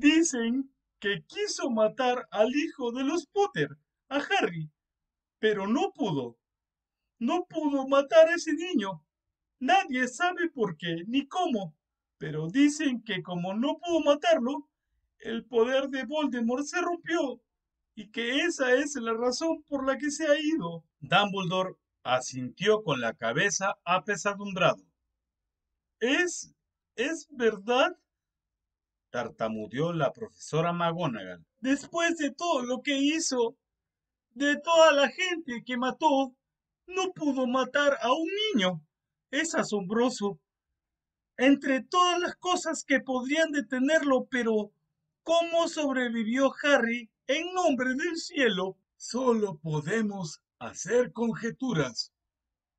Dicen 0.00 0.72
que 0.98 1.24
quiso 1.26 1.68
matar 1.68 2.26
al 2.30 2.56
hijo 2.56 2.90
de 2.90 3.04
los 3.04 3.26
Potter, 3.26 3.68
a 4.08 4.16
Harry, 4.16 4.70
pero 5.38 5.66
no 5.66 5.92
pudo. 5.92 6.38
No 7.18 7.44
pudo 7.44 7.86
matar 7.86 8.28
a 8.30 8.34
ese 8.34 8.54
niño. 8.54 9.04
Nadie 9.58 10.08
sabe 10.08 10.48
por 10.48 10.78
qué 10.78 11.04
ni 11.06 11.26
cómo, 11.26 11.76
pero 12.16 12.48
dicen 12.48 13.02
que 13.02 13.22
como 13.22 13.52
no 13.52 13.76
pudo 13.76 14.00
matarlo, 14.00 14.70
el 15.18 15.44
poder 15.44 15.90
de 15.90 16.06
Voldemort 16.06 16.64
se 16.64 16.80
rompió 16.80 17.42
y 17.94 18.10
que 18.10 18.38
esa 18.38 18.72
es 18.72 18.94
la 18.94 19.12
razón 19.12 19.62
por 19.64 19.86
la 19.86 19.98
que 19.98 20.10
se 20.10 20.26
ha 20.26 20.40
ido. 20.40 20.82
Dumbledore 21.00 21.74
asintió 22.04 22.82
con 22.82 23.02
la 23.02 23.12
cabeza 23.12 23.76
apesadumbrado. 23.84 24.82
¿Es... 25.98 26.54
es 26.96 27.28
verdad? 27.30 27.94
Tartamudeó 29.10 29.92
la 29.92 30.12
profesora 30.12 30.72
McGonagall. 30.72 31.44
Después 31.60 32.16
de 32.16 32.30
todo 32.32 32.62
lo 32.62 32.80
que 32.82 32.96
hizo, 32.96 33.56
de 34.30 34.56
toda 34.60 34.92
la 34.92 35.08
gente 35.08 35.62
que 35.64 35.76
mató, 35.76 36.34
no 36.86 37.12
pudo 37.12 37.46
matar 37.46 37.98
a 38.00 38.12
un 38.12 38.28
niño. 38.54 38.80
Es 39.30 39.54
asombroso. 39.54 40.40
Entre 41.36 41.82
todas 41.82 42.20
las 42.20 42.36
cosas 42.36 42.84
que 42.84 43.00
podrían 43.00 43.50
detenerlo, 43.50 44.26
pero 44.30 44.72
¿cómo 45.22 45.68
sobrevivió 45.68 46.50
Harry 46.62 47.10
en 47.26 47.54
nombre 47.54 47.94
del 47.94 48.16
cielo, 48.16 48.76
solo 48.96 49.56
podemos 49.58 50.40
hacer 50.58 51.12
conjeturas, 51.12 52.12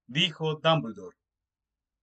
dijo 0.07 0.55
Dumbledore. 0.55 1.15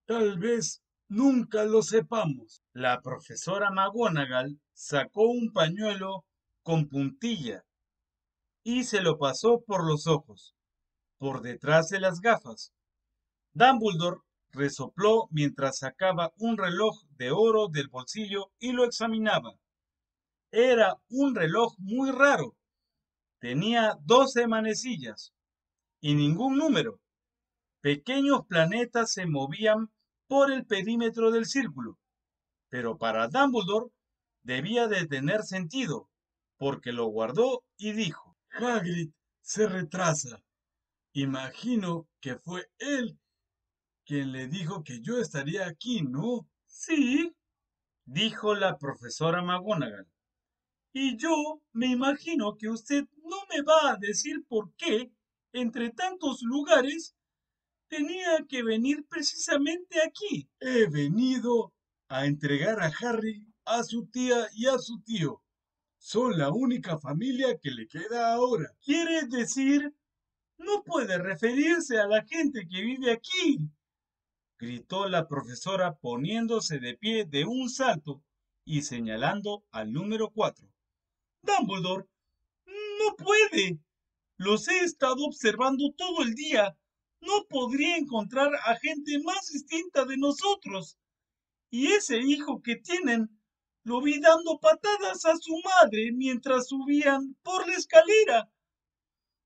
Tal 0.06 0.38
vez 0.38 0.82
nunca 1.08 1.64
lo 1.64 1.82
sepamos. 1.82 2.62
La 2.72 3.00
profesora 3.00 3.70
McGonagall 3.70 4.60
sacó 4.72 5.28
un 5.28 5.52
pañuelo 5.52 6.24
con 6.62 6.88
puntilla 6.88 7.64
y 8.62 8.84
se 8.84 9.00
lo 9.00 9.18
pasó 9.18 9.62
por 9.66 9.86
los 9.86 10.06
ojos, 10.06 10.54
por 11.16 11.40
detrás 11.42 11.88
de 11.88 12.00
las 12.00 12.20
gafas. 12.20 12.72
Dumbledore 13.52 14.20
resopló 14.50 15.28
mientras 15.30 15.78
sacaba 15.78 16.32
un 16.36 16.56
reloj 16.56 17.02
de 17.16 17.30
oro 17.30 17.68
del 17.68 17.88
bolsillo 17.88 18.50
y 18.58 18.72
lo 18.72 18.84
examinaba. 18.84 19.54
Era 20.50 20.96
un 21.08 21.34
reloj 21.34 21.74
muy 21.78 22.10
raro. 22.10 22.56
Tenía 23.40 23.96
doce 24.02 24.46
manecillas 24.46 25.32
y 26.00 26.14
ningún 26.14 26.56
número. 26.56 27.00
Pequeños 27.80 28.46
planetas 28.48 29.12
se 29.12 29.26
movían 29.26 29.90
por 30.28 30.52
el 30.52 30.64
perímetro 30.66 31.30
del 31.30 31.46
círculo. 31.46 31.98
Pero 32.68 32.98
para 32.98 33.28
Dumbledore 33.28 33.90
debía 34.42 34.86
de 34.86 35.06
tener 35.06 35.42
sentido, 35.42 36.08
porque 36.58 36.92
lo 36.92 37.06
guardó 37.06 37.64
y 37.76 37.92
dijo, 37.92 38.36
Hagrid 38.50 39.10
se 39.40 39.66
retrasa. 39.66 40.42
Imagino 41.12 42.06
que 42.20 42.36
fue 42.36 42.70
él 42.78 43.18
quien 44.04 44.32
le 44.32 44.48
dijo 44.48 44.84
que 44.84 45.00
yo 45.00 45.18
estaría 45.18 45.66
aquí, 45.66 46.02
¿no? 46.02 46.48
Sí, 46.66 47.34
dijo 48.06 48.54
la 48.54 48.78
profesora 48.78 49.42
McGonagall. 49.42 50.06
Y 50.92 51.16
yo 51.18 51.60
me 51.72 51.88
imagino 51.88 52.56
que 52.56 52.68
usted 52.68 53.04
no 53.22 53.36
me 53.50 53.62
va 53.62 53.92
a 53.92 53.96
decir 53.96 54.44
por 54.48 54.72
qué, 54.76 55.12
entre 55.52 55.90
tantos 55.90 56.42
lugares, 56.42 57.14
tenía 57.88 58.44
que 58.48 58.62
venir 58.62 59.05
precisamente 59.09 60.01
aquí. 60.03 60.48
He 60.61 60.87
venido 60.88 61.72
a 62.09 62.27
entregar 62.27 62.81
a 62.81 62.92
Harry 63.01 63.46
a 63.64 63.83
su 63.83 64.07
tía 64.07 64.48
y 64.55 64.66
a 64.66 64.79
su 64.79 65.01
tío. 65.03 65.42
Son 65.98 66.38
la 66.38 66.51
única 66.51 66.98
familia 66.98 67.59
que 67.59 67.70
le 67.70 67.87
queda 67.88 68.33
ahora. 68.33 68.70
¿Quiere 68.83 69.27
decir? 69.27 69.92
No 70.57 70.83
puede 70.85 71.18
referirse 71.18 71.98
a 71.98 72.07
la 72.07 72.24
gente 72.24 72.66
que 72.68 72.81
vive 72.83 73.12
aquí. 73.12 73.59
Gritó 74.59 75.09
la 75.09 75.29
profesora 75.29 75.94
poniéndose 75.96 76.79
de 76.79 76.96
pie 76.96 77.24
de 77.27 77.44
un 77.44 77.68
salto 77.68 78.22
y 78.64 78.83
señalando 78.83 79.64
al 79.70 79.92
número 79.92 80.31
cuatro. 80.31 80.68
Dumbledore, 81.42 82.07
no 82.66 83.16
puede. 83.16 83.79
Los 84.37 84.68
he 84.68 84.81
estado 84.81 85.24
observando 85.24 85.92
todo 85.96 86.22
el 86.22 86.35
día. 86.35 86.77
No 87.20 87.44
podría 87.48 87.96
encontrar 87.96 88.50
a 88.64 88.76
gente 88.76 89.18
más 89.24 89.48
distinta 89.52 90.04
de 90.04 90.16
nosotros. 90.16 90.96
Y 91.70 91.88
ese 91.88 92.18
hijo 92.18 92.62
que 92.62 92.76
tienen 92.76 93.28
lo 93.85 94.02
vi 94.02 94.20
dando 94.20 94.59
patadas 94.59 95.24
a 95.24 95.37
su 95.37 95.54
madre 95.64 96.12
mientras 96.12 96.68
subían 96.68 97.37
por 97.42 97.66
la 97.66 97.74
escalera, 97.74 98.50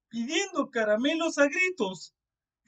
pidiendo 0.09 0.69
caramelos 0.71 1.39
a 1.39 1.47
gritos. 1.47 2.15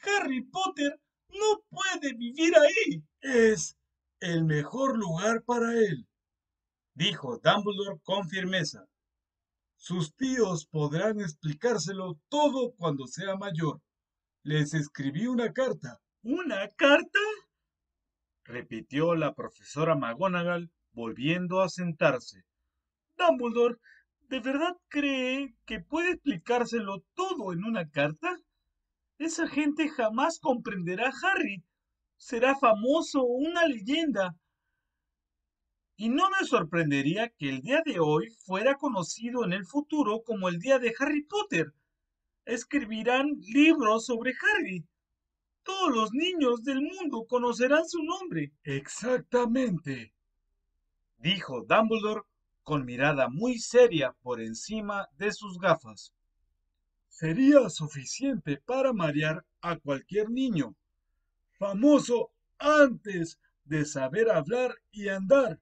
Harry 0.03 0.43
Potter 0.43 1.01
no 1.31 1.65
puede 1.69 2.15
vivir 2.15 2.55
ahí. 2.57 3.03
Es 3.21 3.77
el 4.21 4.45
mejor 4.45 4.97
lugar 4.97 5.43
para 5.45 5.73
él, 5.75 6.07
dijo 6.95 7.39
Dumbledore 7.39 8.01
con 8.03 8.29
firmeza. 8.29 8.87
Sus 9.77 10.15
tíos 10.15 10.67
podrán 10.67 11.21
explicárselo 11.21 12.19
todo 12.29 12.73
cuando 12.77 13.07
sea 13.07 13.37
mayor. 13.37 13.81
Les 14.47 14.75
escribí 14.75 15.27
una 15.27 15.55
carta. 15.55 16.03
¿Una 16.23 16.69
carta? 16.77 17.19
repitió 18.45 19.15
la 19.15 19.33
profesora 19.33 19.97
McGonagall 19.97 20.71
volviendo 20.93 21.63
a 21.63 21.71
sentarse. 21.71 22.43
Dumbledore, 23.17 23.77
¿de 24.29 24.41
verdad 24.41 24.77
cree 24.89 25.55
que 25.65 25.81
puede 25.81 26.11
explicárselo 26.11 27.03
todo 27.15 27.55
en 27.55 27.65
una 27.65 27.89
carta? 27.89 28.39
Esa 29.17 29.49
gente 29.49 29.89
jamás 29.89 30.39
comprenderá 30.41 31.09
a 31.09 31.13
Harry. 31.23 31.65
Será 32.19 32.55
famoso, 32.55 33.25
una 33.25 33.67
leyenda. 33.67 34.37
Y 35.97 36.11
no 36.11 36.29
me 36.29 36.47
sorprendería 36.47 37.31
que 37.31 37.49
el 37.49 37.63
día 37.63 37.81
de 37.83 37.99
hoy 37.99 38.29
fuera 38.45 38.75
conocido 38.75 39.43
en 39.43 39.55
el 39.55 39.65
futuro 39.65 40.23
como 40.23 40.51
el 40.51 40.59
día 40.59 40.79
de 40.79 40.93
Harry 40.99 41.23
Potter. 41.23 41.73
Escribirán 42.45 43.41
libros 43.41 44.07
sobre 44.07 44.33
Harry. 44.33 44.85
Todos 45.63 45.95
los 45.95 46.13
niños 46.13 46.63
del 46.63 46.81
mundo 46.83 47.25
conocerán 47.27 47.89
su 47.89 48.03
nombre. 48.03 48.53
Exactamente 48.65 50.15
dijo 51.25 51.65
Dumbledore 51.67 52.21
con 52.63 52.85
mirada 52.85 53.29
muy 53.31 53.59
seria 53.59 54.15
por 54.23 54.43
encima 54.43 55.09
de 55.17 55.33
sus 55.33 55.59
gafas. 55.59 56.13
Sería 57.09 57.71
suficiente 57.71 58.59
para 58.59 58.93
marear 58.93 59.43
a 59.63 59.77
cualquier 59.77 60.29
niño, 60.29 60.75
famoso 61.59 62.31
antes 62.59 63.39
de 63.65 63.87
saber 63.87 64.31
hablar 64.31 64.75
y 64.93 65.09
andar, 65.09 65.61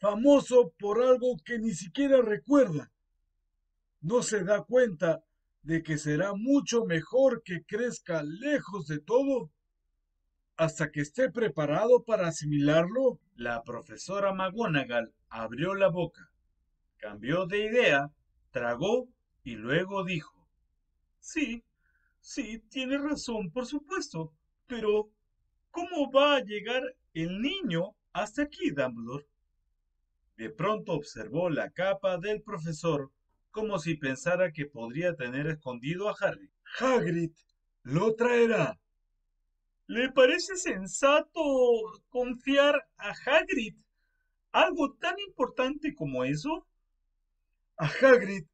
famoso 0.00 0.72
por 0.76 1.00
algo 1.02 1.36
que 1.44 1.60
ni 1.60 1.72
siquiera 1.72 2.20
recuerda. 2.20 2.90
No 4.00 4.22
se 4.24 4.42
da 4.42 4.64
cuenta 4.64 5.22
de 5.68 5.82
que 5.82 5.98
será 5.98 6.32
mucho 6.32 6.86
mejor 6.86 7.42
que 7.42 7.62
crezca 7.62 8.22
lejos 8.22 8.86
de 8.86 9.00
todo 9.00 9.50
hasta 10.56 10.90
que 10.90 11.02
esté 11.02 11.30
preparado 11.30 12.04
para 12.04 12.28
asimilarlo. 12.28 13.20
La 13.34 13.62
profesora 13.62 14.32
McGonagall 14.32 15.12
abrió 15.28 15.74
la 15.74 15.88
boca, 15.88 16.30
cambió 16.96 17.44
de 17.44 17.66
idea, 17.66 18.10
tragó 18.50 19.08
y 19.44 19.56
luego 19.56 20.06
dijo, 20.06 20.48
Sí, 21.20 21.62
sí, 22.18 22.60
tiene 22.70 22.96
razón, 22.96 23.50
por 23.50 23.66
supuesto, 23.66 24.32
pero 24.66 25.10
¿cómo 25.70 26.10
va 26.10 26.36
a 26.36 26.44
llegar 26.44 26.82
el 27.12 27.42
niño 27.42 27.94
hasta 28.14 28.44
aquí, 28.44 28.70
Dumbledore? 28.70 29.26
De 30.38 30.48
pronto 30.48 30.94
observó 30.94 31.50
la 31.50 31.68
capa 31.68 32.16
del 32.16 32.40
profesor 32.40 33.12
como 33.58 33.80
si 33.80 33.96
pensara 33.96 34.52
que 34.52 34.66
podría 34.66 35.16
tener 35.16 35.48
escondido 35.48 36.08
a 36.08 36.14
Harry. 36.20 36.48
Hagrid 36.78 37.32
lo 37.82 38.14
traerá, 38.14 38.78
¿Le 39.88 40.12
parece 40.12 40.54
sensato 40.56 41.40
confiar 42.10 42.86
a 42.98 43.14
Hagrid 43.24 43.74
algo 44.52 44.92
tan 44.92 45.18
importante 45.18 45.94
como 45.94 46.24
eso? 46.24 46.66
A 47.78 47.86
Hagrid 47.86 48.44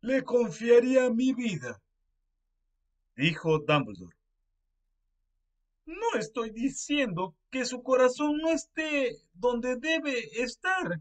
le 0.00 0.24
confiaría 0.24 1.10
mi 1.10 1.34
vida, 1.34 1.78
dijo 3.14 3.58
Dumbledore. 3.58 4.16
No 5.84 6.18
estoy 6.18 6.50
diciendo 6.50 7.36
que 7.50 7.64
su 7.64 7.82
corazón 7.82 8.38
no 8.38 8.50
esté 8.50 9.18
donde 9.34 9.76
debe 9.76 10.42
estar, 10.42 11.00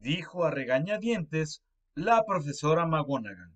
dijo 0.00 0.44
a 0.44 0.50
regañadientes 0.50 1.62
la 1.94 2.24
profesora 2.24 2.86
McGonagall. 2.86 3.52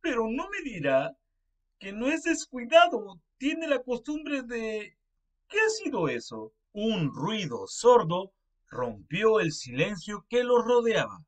Pero 0.00 0.28
no 0.30 0.48
me 0.48 0.62
dirá 0.62 1.16
que 1.78 1.92
no 1.92 2.08
es 2.08 2.22
descuidado 2.22 3.20
tiene 3.38 3.68
la 3.68 3.82
costumbre 3.82 4.42
de... 4.42 4.96
¿Qué 5.48 5.58
ha 5.58 5.70
sido 5.70 6.08
eso? 6.08 6.52
Un 6.72 7.12
ruido 7.14 7.66
sordo 7.66 8.32
rompió 8.68 9.40
el 9.40 9.52
silencio 9.52 10.26
que 10.28 10.44
los 10.44 10.64
rodeaba. 10.64 11.24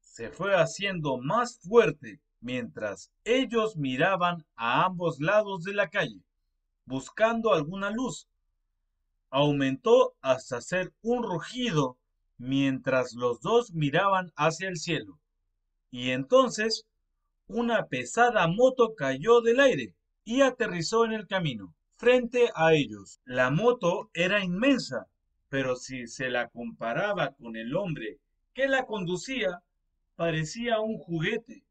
Se 0.00 0.30
fue 0.30 0.54
haciendo 0.54 1.18
más 1.18 1.58
fuerte 1.60 2.20
mientras 2.40 3.10
ellos 3.24 3.76
miraban 3.76 4.46
a 4.56 4.84
ambos 4.84 5.20
lados 5.20 5.64
de 5.64 5.74
la 5.74 5.90
calle, 5.90 6.22
buscando 6.86 7.52
alguna 7.52 7.90
luz. 7.90 8.28
Aumentó 9.30 10.14
hasta 10.22 10.60
ser 10.60 10.92
un 11.02 11.22
rugido 11.22 11.98
mientras 12.38 13.12
los 13.14 13.40
dos 13.40 13.72
miraban 13.72 14.32
hacia 14.36 14.68
el 14.68 14.76
cielo. 14.78 15.18
Y 15.90 16.10
entonces 16.10 16.86
una 17.46 17.86
pesada 17.86 18.46
moto 18.46 18.94
cayó 18.94 19.40
del 19.40 19.60
aire 19.60 19.94
y 20.24 20.42
aterrizó 20.42 21.04
en 21.04 21.12
el 21.12 21.26
camino, 21.26 21.74
frente 21.96 22.50
a 22.54 22.74
ellos. 22.74 23.20
La 23.24 23.50
moto 23.50 24.10
era 24.12 24.44
inmensa, 24.44 25.06
pero 25.48 25.76
si 25.76 26.06
se 26.06 26.28
la 26.28 26.48
comparaba 26.48 27.32
con 27.32 27.56
el 27.56 27.74
hombre 27.74 28.18
que 28.52 28.68
la 28.68 28.84
conducía, 28.84 29.62
parecía 30.14 30.80
un 30.80 30.98
juguete. 30.98 31.64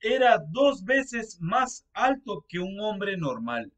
Era 0.00 0.38
dos 0.50 0.84
veces 0.84 1.38
más 1.40 1.86
alto 1.92 2.44
que 2.48 2.58
un 2.58 2.80
hombre 2.80 3.16
normal 3.16 3.72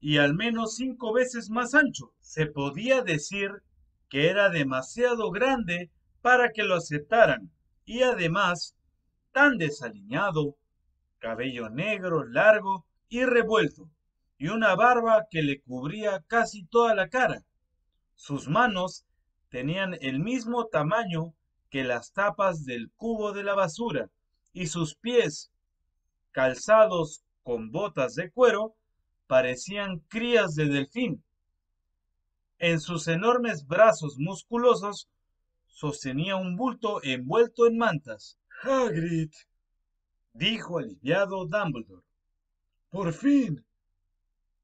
y 0.00 0.18
al 0.18 0.34
menos 0.34 0.76
cinco 0.76 1.12
veces 1.12 1.50
más 1.50 1.74
ancho. 1.74 2.12
Se 2.20 2.46
podía 2.46 3.02
decir 3.02 3.50
que 4.08 4.28
era 4.28 4.50
demasiado 4.50 5.30
grande 5.30 5.90
para 6.22 6.52
que 6.52 6.62
lo 6.62 6.76
aceptaran 6.76 7.50
y 7.84 8.02
además 8.02 8.76
tan 9.32 9.58
desaliñado, 9.58 10.56
cabello 11.18 11.68
negro 11.68 12.24
largo 12.24 12.86
y 13.08 13.24
revuelto, 13.24 13.90
y 14.38 14.48
una 14.48 14.74
barba 14.74 15.26
que 15.30 15.42
le 15.42 15.60
cubría 15.60 16.24
casi 16.26 16.64
toda 16.66 16.94
la 16.94 17.08
cara. 17.08 17.42
Sus 18.14 18.48
manos 18.48 19.04
tenían 19.50 19.96
el 20.00 20.20
mismo 20.20 20.66
tamaño 20.66 21.34
que 21.70 21.84
las 21.84 22.12
tapas 22.12 22.64
del 22.64 22.90
cubo 22.96 23.32
de 23.32 23.42
la 23.42 23.54
basura, 23.54 24.10
y 24.52 24.68
sus 24.68 24.96
pies, 24.96 25.50
calzados 26.32 27.22
con 27.42 27.70
botas 27.70 28.14
de 28.14 28.30
cuero, 28.30 28.74
parecían 29.26 29.98
crías 30.08 30.54
de 30.54 30.66
delfín. 30.66 31.22
En 32.58 32.80
sus 32.80 33.06
enormes 33.08 33.66
brazos 33.66 34.16
musculosos 34.18 35.08
sostenía 35.66 36.36
un 36.36 36.56
bulto 36.56 37.02
envuelto 37.02 37.66
en 37.66 37.76
mantas. 37.76 38.38
Hagrid, 38.62 39.30
dijo 40.32 40.78
aliviado 40.78 41.46
Dumbledore. 41.46 42.02
Por 42.90 43.12
fin. 43.12 43.62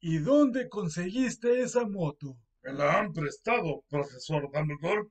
¿Y 0.00 0.18
dónde 0.18 0.68
conseguiste 0.68 1.60
esa 1.60 1.86
moto? 1.86 2.36
Me 2.62 2.72
la 2.72 2.98
han 2.98 3.12
prestado, 3.12 3.84
profesor 3.90 4.50
Dumbledore. 4.50 5.10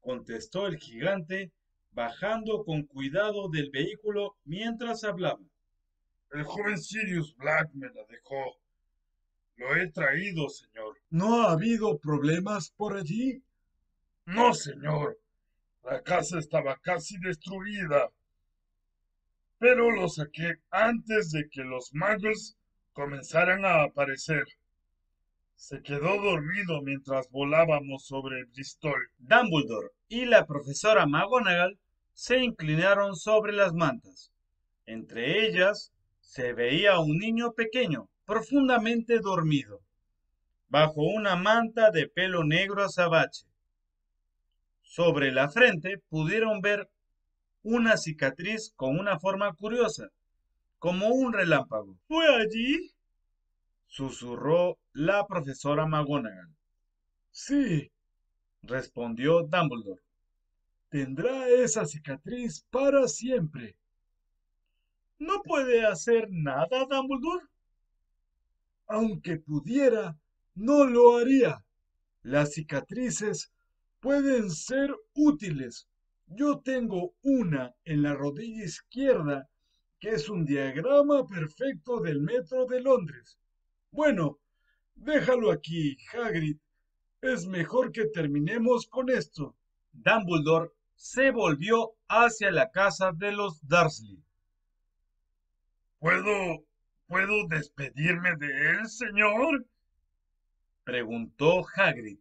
Contestó 0.00 0.66
el 0.66 0.78
gigante, 0.78 1.52
bajando 1.92 2.64
con 2.64 2.82
cuidado 2.82 3.48
del 3.48 3.70
vehículo 3.70 4.36
mientras 4.44 5.04
hablaba. 5.04 5.44
El 6.32 6.42
joven 6.42 6.76
Sirius 6.76 7.34
Black 7.36 7.70
me 7.74 7.86
la 7.86 8.04
dejó. 8.08 8.58
Lo 9.58 9.76
he 9.76 9.90
traído, 9.90 10.48
señor. 10.48 10.96
¿No 11.10 11.42
ha 11.42 11.52
habido 11.52 11.98
problemas 11.98 12.70
por 12.70 12.96
allí? 12.96 13.42
No, 14.26 14.54
señor. 14.54 15.18
La 15.84 16.02
casa 16.02 16.38
estaba 16.38 16.76
casi 16.82 17.18
destruida 17.18 18.10
pero 19.58 19.90
lo 19.90 20.08
saqué 20.08 20.56
antes 20.70 21.32
de 21.32 21.48
que 21.48 21.62
los 21.62 21.92
magos 21.92 22.56
comenzaran 22.92 23.64
a 23.64 23.82
aparecer. 23.82 24.44
Se 25.56 25.82
quedó 25.82 26.22
dormido 26.22 26.80
mientras 26.82 27.28
volábamos 27.30 28.06
sobre 28.06 28.44
Bristol. 28.44 29.10
Dumbledore 29.18 29.88
y 30.08 30.24
la 30.26 30.46
profesora 30.46 31.06
McGonagall 31.06 31.76
se 32.12 32.38
inclinaron 32.38 33.16
sobre 33.16 33.52
las 33.52 33.74
mantas. 33.74 34.30
Entre 34.86 35.46
ellas 35.46 35.92
se 36.20 36.52
veía 36.52 37.00
un 37.00 37.18
niño 37.18 37.52
pequeño, 37.52 38.08
profundamente 38.28 39.20
dormido, 39.20 39.80
bajo 40.68 41.00
una 41.00 41.34
manta 41.34 41.90
de 41.90 42.06
pelo 42.08 42.44
negro 42.44 42.84
azabache. 42.84 43.46
Sobre 44.82 45.32
la 45.32 45.48
frente 45.48 46.02
pudieron 46.10 46.60
ver 46.60 46.90
una 47.62 47.96
cicatriz 47.96 48.74
con 48.76 48.98
una 48.98 49.18
forma 49.18 49.54
curiosa, 49.54 50.10
como 50.78 51.08
un 51.08 51.32
relámpago. 51.32 51.96
¿Fue 52.06 52.26
allí? 52.36 52.92
susurró 53.86 54.76
la 54.92 55.26
profesora 55.26 55.86
McGonagall. 55.86 56.54
Sí, 57.30 57.90
respondió 58.60 59.44
Dumbledore. 59.44 60.02
Tendrá 60.90 61.48
esa 61.48 61.86
cicatriz 61.86 62.62
para 62.70 63.08
siempre. 63.08 63.74
¿No 65.18 65.40
puede 65.42 65.86
hacer 65.86 66.28
nada, 66.30 66.84
Dumbledore? 66.90 67.46
Aunque 68.88 69.36
pudiera, 69.36 70.18
no 70.54 70.84
lo 70.84 71.18
haría. 71.18 71.64
Las 72.22 72.54
cicatrices 72.54 73.52
pueden 74.00 74.50
ser 74.50 74.94
útiles. 75.14 75.88
Yo 76.26 76.60
tengo 76.60 77.14
una 77.22 77.74
en 77.84 78.02
la 78.02 78.14
rodilla 78.14 78.64
izquierda 78.64 79.48
que 80.00 80.10
es 80.10 80.28
un 80.28 80.44
diagrama 80.44 81.26
perfecto 81.26 82.00
del 82.00 82.20
metro 82.20 82.66
de 82.66 82.80
Londres. 82.80 83.38
Bueno, 83.90 84.38
déjalo 84.94 85.50
aquí, 85.50 85.96
Hagrid. 86.12 86.58
Es 87.20 87.46
mejor 87.46 87.90
que 87.90 88.06
terminemos 88.06 88.86
con 88.86 89.10
esto. 89.10 89.56
Dumbledore 89.92 90.70
se 90.94 91.30
volvió 91.30 91.94
hacia 92.08 92.50
la 92.50 92.70
casa 92.70 93.12
de 93.12 93.32
los 93.32 93.66
Dursley. 93.66 94.22
¿Puedo, 95.98 96.64
puedo 97.08 97.48
despedirme 97.48 98.36
de 98.36 98.70
él, 98.70 98.86
señor? 98.86 99.66
preguntó 100.84 101.64
Hagrid. 101.74 102.18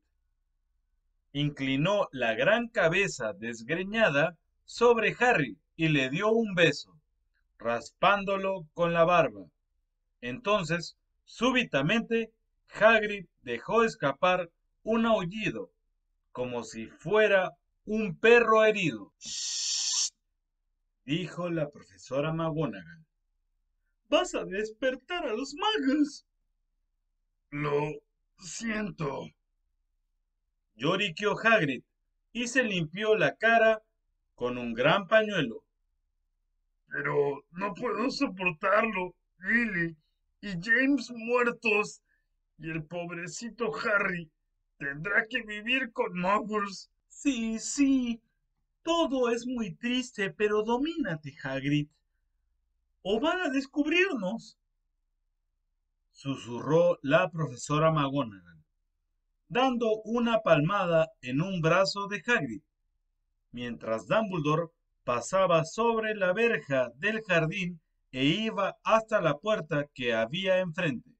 Inclinó 1.33 2.07
la 2.11 2.33
gran 2.33 2.69
cabeza 2.69 3.33
desgreñada 3.33 4.37
sobre 4.65 5.15
Harry 5.19 5.57
y 5.75 5.89
le 5.89 6.09
dio 6.09 6.31
un 6.31 6.55
beso, 6.55 6.97
raspándolo 7.59 8.65
con 8.73 8.93
la 8.93 9.03
barba. 9.03 9.45
Entonces, 10.21 10.97
súbitamente, 11.25 12.31
Hagrid 12.73 13.27
dejó 13.43 13.83
escapar 13.83 14.49
un 14.83 15.05
aullido, 15.05 15.69
como 16.31 16.63
si 16.63 16.87
fuera 16.87 17.51
un 17.85 18.17
perro 18.17 18.65
herido. 18.65 19.13
¡Shh! 19.19 20.11
dijo 21.05 21.49
la 21.49 21.69
profesora 21.69 22.33
McGonagall. 22.33 23.06
Vas 24.09 24.33
a 24.35 24.45
despertar 24.45 25.25
a 25.25 25.33
los 25.33 25.53
magos. 25.55 26.25
Lo 27.51 27.91
siento. 28.39 29.25
Lloriqueó 30.75 31.35
Hagrid 31.37 31.83
y 32.31 32.47
se 32.47 32.63
limpió 32.63 33.15
la 33.15 33.35
cara 33.35 33.81
con 34.35 34.57
un 34.57 34.73
gran 34.73 35.07
pañuelo. 35.07 35.63
Pero 36.87 37.43
no 37.51 37.73
puedo 37.73 38.09
soportarlo, 38.09 39.13
Lily 39.39 39.95
y 40.41 40.49
James 40.61 41.11
muertos. 41.11 42.01
Y 42.59 42.69
el 42.69 42.83
pobrecito 42.83 43.71
Harry 43.75 44.31
tendrá 44.77 45.25
que 45.29 45.41
vivir 45.41 45.91
con 45.91 46.17
muggles. 46.19 46.89
Sí, 47.09 47.59
sí. 47.59 48.21
Todo 48.83 49.29
es 49.29 49.45
muy 49.45 49.75
triste, 49.75 50.31
pero 50.31 50.63
domínate, 50.63 51.35
Hagrid. 51.43 51.89
¿O 53.01 53.19
van 53.19 53.39
a 53.41 53.49
descubrirnos? 53.49 54.57
Susurró 56.11 56.97
la 57.01 57.29
profesora 57.29 57.91
McGonagall, 57.91 58.63
dando 59.47 60.01
una 60.03 60.41
palmada 60.41 61.09
en 61.21 61.41
un 61.41 61.61
brazo 61.61 62.07
de 62.07 62.21
Hagrid, 62.25 62.61
mientras 63.51 64.07
Dumbledore 64.07 64.71
pasaba 65.03 65.63
sobre 65.63 66.15
la 66.15 66.33
verja 66.33 66.89
del 66.95 67.21
jardín 67.23 67.79
e 68.11 68.25
iba 68.25 68.77
hasta 68.83 69.21
la 69.21 69.37
puerta 69.37 69.85
que 69.93 70.13
había 70.13 70.59
enfrente. 70.59 71.11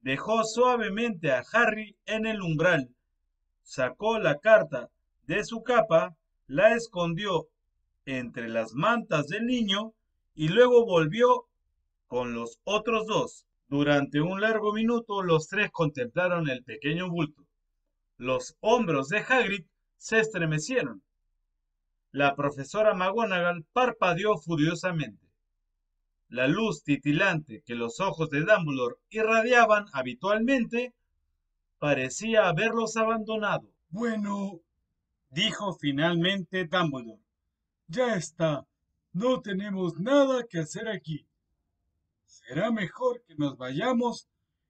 Dejó 0.00 0.44
suavemente 0.44 1.32
a 1.32 1.42
Harry 1.52 1.96
en 2.06 2.26
el 2.26 2.40
umbral, 2.40 2.94
sacó 3.62 4.18
la 4.18 4.38
carta 4.38 4.90
de 5.26 5.44
su 5.44 5.62
capa, 5.62 6.16
la 6.46 6.74
escondió 6.74 7.48
entre 8.04 8.48
las 8.48 8.72
mantas 8.74 9.28
del 9.28 9.46
niño 9.46 9.94
y 10.34 10.48
luego 10.48 10.84
volvió 10.84 11.46
con 12.06 12.34
los 12.34 12.58
otros 12.64 13.06
dos. 13.06 13.46
Durante 13.68 14.20
un 14.20 14.40
largo 14.40 14.72
minuto 14.72 15.22
los 15.22 15.48
tres 15.48 15.70
contemplaron 15.70 16.48
el 16.48 16.62
pequeño 16.62 17.08
bulto. 17.10 17.46
Los 18.18 18.56
hombros 18.60 19.08
de 19.08 19.18
Hagrid 19.18 19.64
se 19.96 20.20
estremecieron. 20.20 21.02
La 22.10 22.36
profesora 22.36 22.92
McGonagall 22.94 23.64
parpadeó 23.72 24.36
furiosamente. 24.36 25.26
La 26.28 26.46
luz 26.48 26.82
titilante 26.82 27.62
que 27.64 27.74
los 27.74 28.00
ojos 28.00 28.28
de 28.30 28.40
Dumbledore 28.40 28.96
irradiaban 29.10 29.86
habitualmente 29.92 30.94
parecía 31.78 32.48
haberlos 32.48 32.96
abandonado. 32.96 33.70
Bueno, 33.88 34.60
dijo 35.30 35.74
finalmente 35.74 36.66
Dumbledore. 36.66 37.22
Ya 37.88 38.14
está. 38.14 38.66
No 39.12 39.40
tenemos 39.42 39.98
nada 39.98 40.44
que 40.48 40.58
hacer 40.58 40.88
aquí. 40.88 41.26
Será 42.24 42.70
mejor 42.70 43.22
que 43.26 43.34
nos 43.36 43.56
vayamos 43.56 44.28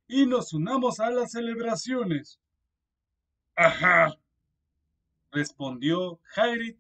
y 0.09 0.27
nos 0.27 0.53
unamos 0.53 1.01
a 1.01 1.11
las 1.11 1.33
celebraciones. 1.33 2.41
Ajá, 3.55 4.15
respondió 5.31 6.21
Hagrid 6.35 6.77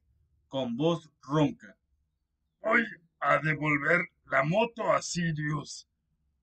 con 0.48 0.76
voz 0.76 1.10
ronca. 1.22 1.76
Voy 2.60 2.84
a 3.20 3.38
devolver 3.38 4.08
la 4.26 4.42
moto 4.44 4.92
a 4.92 5.00
Sirius. 5.00 5.88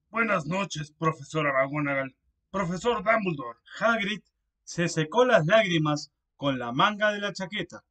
Buenas 0.09 0.45
noches, 0.45 0.91
profesora 0.91 1.53
McGonagall. 1.53 2.15
Profesor 2.49 3.03
Dumbledore. 3.03 3.59
Hagrid 3.79 4.21
se 4.63 4.87
secó 4.87 5.25
las 5.25 5.45
lágrimas 5.45 6.11
con 6.35 6.57
la 6.57 6.71
manga 6.71 7.11
de 7.11 7.19
la 7.19 7.33
chaqueta. 7.33 7.83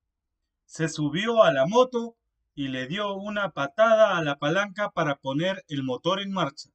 Se 0.65 0.89
subió 0.89 1.43
a 1.43 1.53
la 1.53 1.67
moto 1.67 2.18
y 2.59 2.67
le 2.67 2.89
dio 2.89 3.15
una 3.15 3.53
patada 3.53 4.19
a 4.19 4.25
la 4.25 4.37
palanca 4.37 4.91
para 4.91 5.15
poner 5.15 5.65
el 5.69 5.85
motor 5.85 6.21
en 6.21 6.33
marcha. 6.33 6.71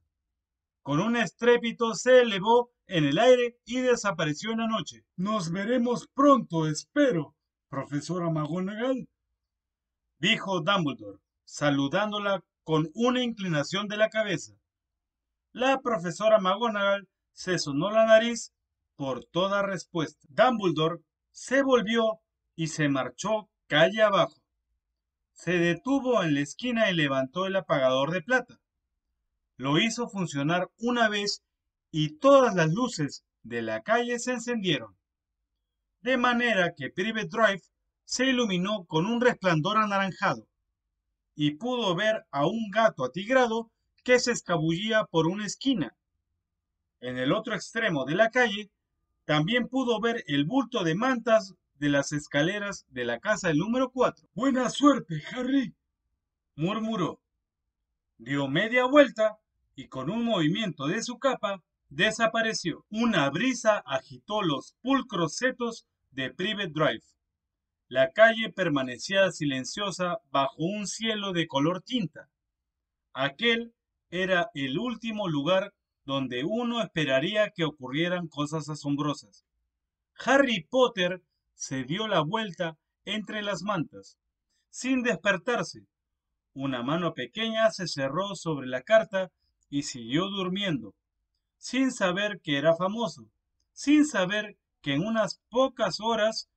Con 0.82 1.02
un 1.02 1.18
estrépito 1.18 1.94
se 1.94 2.22
elevó 2.22 2.72
en 2.88 3.04
el 3.04 3.20
aire 3.20 3.58
y 3.66 3.82
desapareció 3.82 4.52
en 4.52 4.60
la 4.60 4.68
noche. 4.68 5.04
Nos 5.18 5.52
veremos 5.52 6.08
pronto, 6.14 6.68
espero, 6.68 7.36
profesora 7.68 8.30
McGonagall, 8.30 9.10
dijo 10.20 10.62
Dumbledore, 10.62 11.20
saludándola 11.44 12.46
con 12.64 12.90
una 12.94 13.22
inclinación 13.22 13.90
de 13.90 13.98
la 13.98 14.10
cabeza. 14.10 14.54
La 15.52 15.82
profesora 15.82 16.40
McGonagall 16.40 17.10
se 17.34 17.60
sonó 17.60 17.92
la 17.92 18.06
nariz 18.06 18.54
por 18.96 19.26
toda 19.26 19.64
respuesta. 19.64 20.26
Dumbledore 20.30 21.02
se 21.34 21.62
volvió 21.62 22.22
y 22.56 22.68
se 22.68 22.88
marchó 22.88 23.50
calle 23.68 24.02
abajo 24.02 24.43
se 25.34 25.58
detuvo 25.58 26.24
en 26.24 26.36
la 26.36 26.42
esquina 26.42 26.90
y 26.90 26.96
levantó 26.96 27.46
el 27.46 27.56
apagador 27.56 28.12
de 28.12 28.22
plata. 28.22 28.60
Lo 29.58 29.80
hizo 29.80 30.08
funcionar 30.08 30.70
una 30.80 31.10
vez 31.10 31.44
y 31.92 32.18
todas 32.18 32.56
las 32.56 32.72
luces 32.72 33.24
de 33.44 33.62
la 33.62 33.82
calle 33.82 34.20
se 34.20 34.34
encendieron. 34.34 34.96
De 36.02 36.18
manera 36.18 36.74
que 36.76 36.90
Private 36.90 37.28
Drive 37.28 37.62
se 38.06 38.26
iluminó 38.26 38.86
con 38.86 39.06
un 39.06 39.22
resplandor 39.22 39.78
anaranjado 39.78 40.48
y 41.36 41.56
pudo 41.56 41.96
ver 41.96 42.26
a 42.32 42.46
un 42.46 42.70
gato 42.72 43.04
atigrado 43.04 43.72
que 44.04 44.20
se 44.20 44.32
escabullía 44.32 45.06
por 45.06 45.28
una 45.28 45.46
esquina. 45.46 45.96
En 47.00 47.18
el 47.18 47.34
otro 47.34 47.56
extremo 47.56 48.06
de 48.06 48.16
la 48.16 48.30
calle 48.30 48.70
también 49.26 49.68
pudo 49.68 50.00
ver 50.00 50.24
el 50.28 50.46
bulto 50.46 50.84
de 50.84 50.96
mantas 50.96 51.54
de 51.84 51.90
las 51.90 52.14
escaleras 52.14 52.86
de 52.92 53.04
la 53.04 53.20
casa 53.20 53.50
del 53.50 53.58
número 53.58 53.92
4. 53.92 54.30
Buena 54.34 54.70
suerte, 54.70 55.22
Harry, 55.34 55.76
murmuró. 56.56 57.20
Dio 58.18 58.48
media 58.48 58.86
vuelta 58.86 59.38
y 59.76 59.90
con 59.90 60.10
un 60.10 60.24
movimiento 60.24 60.88
de 60.88 61.04
su 61.04 61.20
capa 61.20 61.62
desapareció. 61.90 62.86
Una 62.90 63.30
brisa 63.30 63.84
agitó 63.86 64.44
los 64.44 64.78
pulcros 64.82 65.36
setos 65.36 65.86
de 66.12 66.34
Private 66.34 66.70
Drive. 66.70 67.04
La 67.90 68.14
calle 68.14 68.50
permanecía 68.50 69.30
silenciosa 69.34 70.20
bajo 70.32 70.64
un 70.64 70.88
cielo 70.88 71.34
de 71.34 71.48
color 71.48 71.82
tinta. 71.82 72.30
Aquel 73.12 73.74
era 74.10 74.52
el 74.54 74.80
último 74.80 75.28
lugar 75.28 75.74
donde 76.06 76.46
uno 76.46 76.82
esperaría 76.82 77.50
que 77.50 77.66
ocurrieran 77.66 78.30
cosas 78.30 78.70
asombrosas. 78.70 79.44
Harry 80.26 80.66
Potter 80.70 81.22
se 81.54 81.84
dio 81.84 82.08
la 82.08 82.22
vuelta 82.22 82.78
entre 83.06 83.42
las 83.42 83.62
mantas, 83.64 84.18
sin 84.70 85.04
despertarse. 85.04 85.86
Una 86.54 86.84
mano 86.84 87.14
pequeña 87.14 87.70
se 87.72 87.88
cerró 87.88 88.36
sobre 88.36 88.68
la 88.68 88.82
carta 88.82 89.32
y 89.70 89.84
siguió 89.84 90.30
durmiendo, 90.30 90.94
sin 91.58 91.92
saber 91.92 92.40
que 92.42 92.58
era 92.58 92.76
famoso, 92.76 93.28
sin 93.72 94.06
saber 94.06 94.58
que 94.82 94.94
en 94.94 95.06
unas 95.06 95.42
pocas 95.50 96.00
horas 96.00 96.50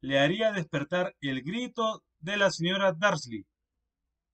le 0.00 0.18
haría 0.18 0.52
despertar 0.52 1.14
el 1.20 1.42
grito 1.42 2.02
de 2.20 2.36
la 2.36 2.50
señora 2.50 2.92
Darsley 2.92 3.46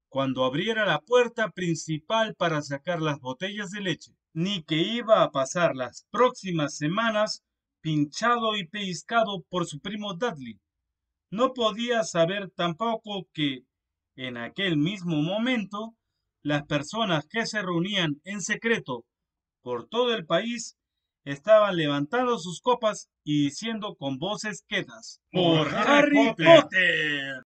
cuando 0.09 0.45
abriera 0.45 0.87
la 0.87 1.01
puerta 1.01 1.51
principal 1.51 2.35
para 2.35 2.63
sacar 2.63 3.03
las 3.03 3.21
botellas 3.21 3.71
de 3.71 3.81
leche, 3.81 4.13
ni 4.33 4.63
que 4.63 4.77
iba 4.77 5.23
a 5.23 5.31
pasar 5.31 5.77
las 5.77 6.07
próximas 6.11 6.77
semanas 6.77 7.45
pinchado 7.81 8.57
y 8.57 8.67
pellizcado 8.67 9.43
por 9.49 9.67
su 9.67 9.81
primo 9.81 10.15
Dudley. 10.15 10.59
No 11.31 11.53
podía 11.53 12.05
saber 12.05 12.51
tampoco 12.57 13.29
que, 13.33 13.61
en 14.17 14.37
aquel 14.37 14.77
mismo 14.77 15.23
momento, 15.23 15.95
las 16.43 16.65
personas 16.67 17.27
que 17.29 17.47
se 17.47 17.63
reunían 17.63 18.21
en 18.25 18.41
secreto 18.41 19.05
por 19.63 19.89
todo 19.89 20.15
el 20.15 20.25
país 20.25 20.77
estaban 21.25 21.77
levantando 21.77 22.39
sus 22.39 22.61
copas 22.61 23.09
y 23.25 23.45
diciendo 23.45 23.97
con 23.97 24.19
voces 24.19 24.65
quedas, 24.67 25.21
¡Por 25.31 25.69
Harry 25.69 26.35
Potter! 26.35 27.45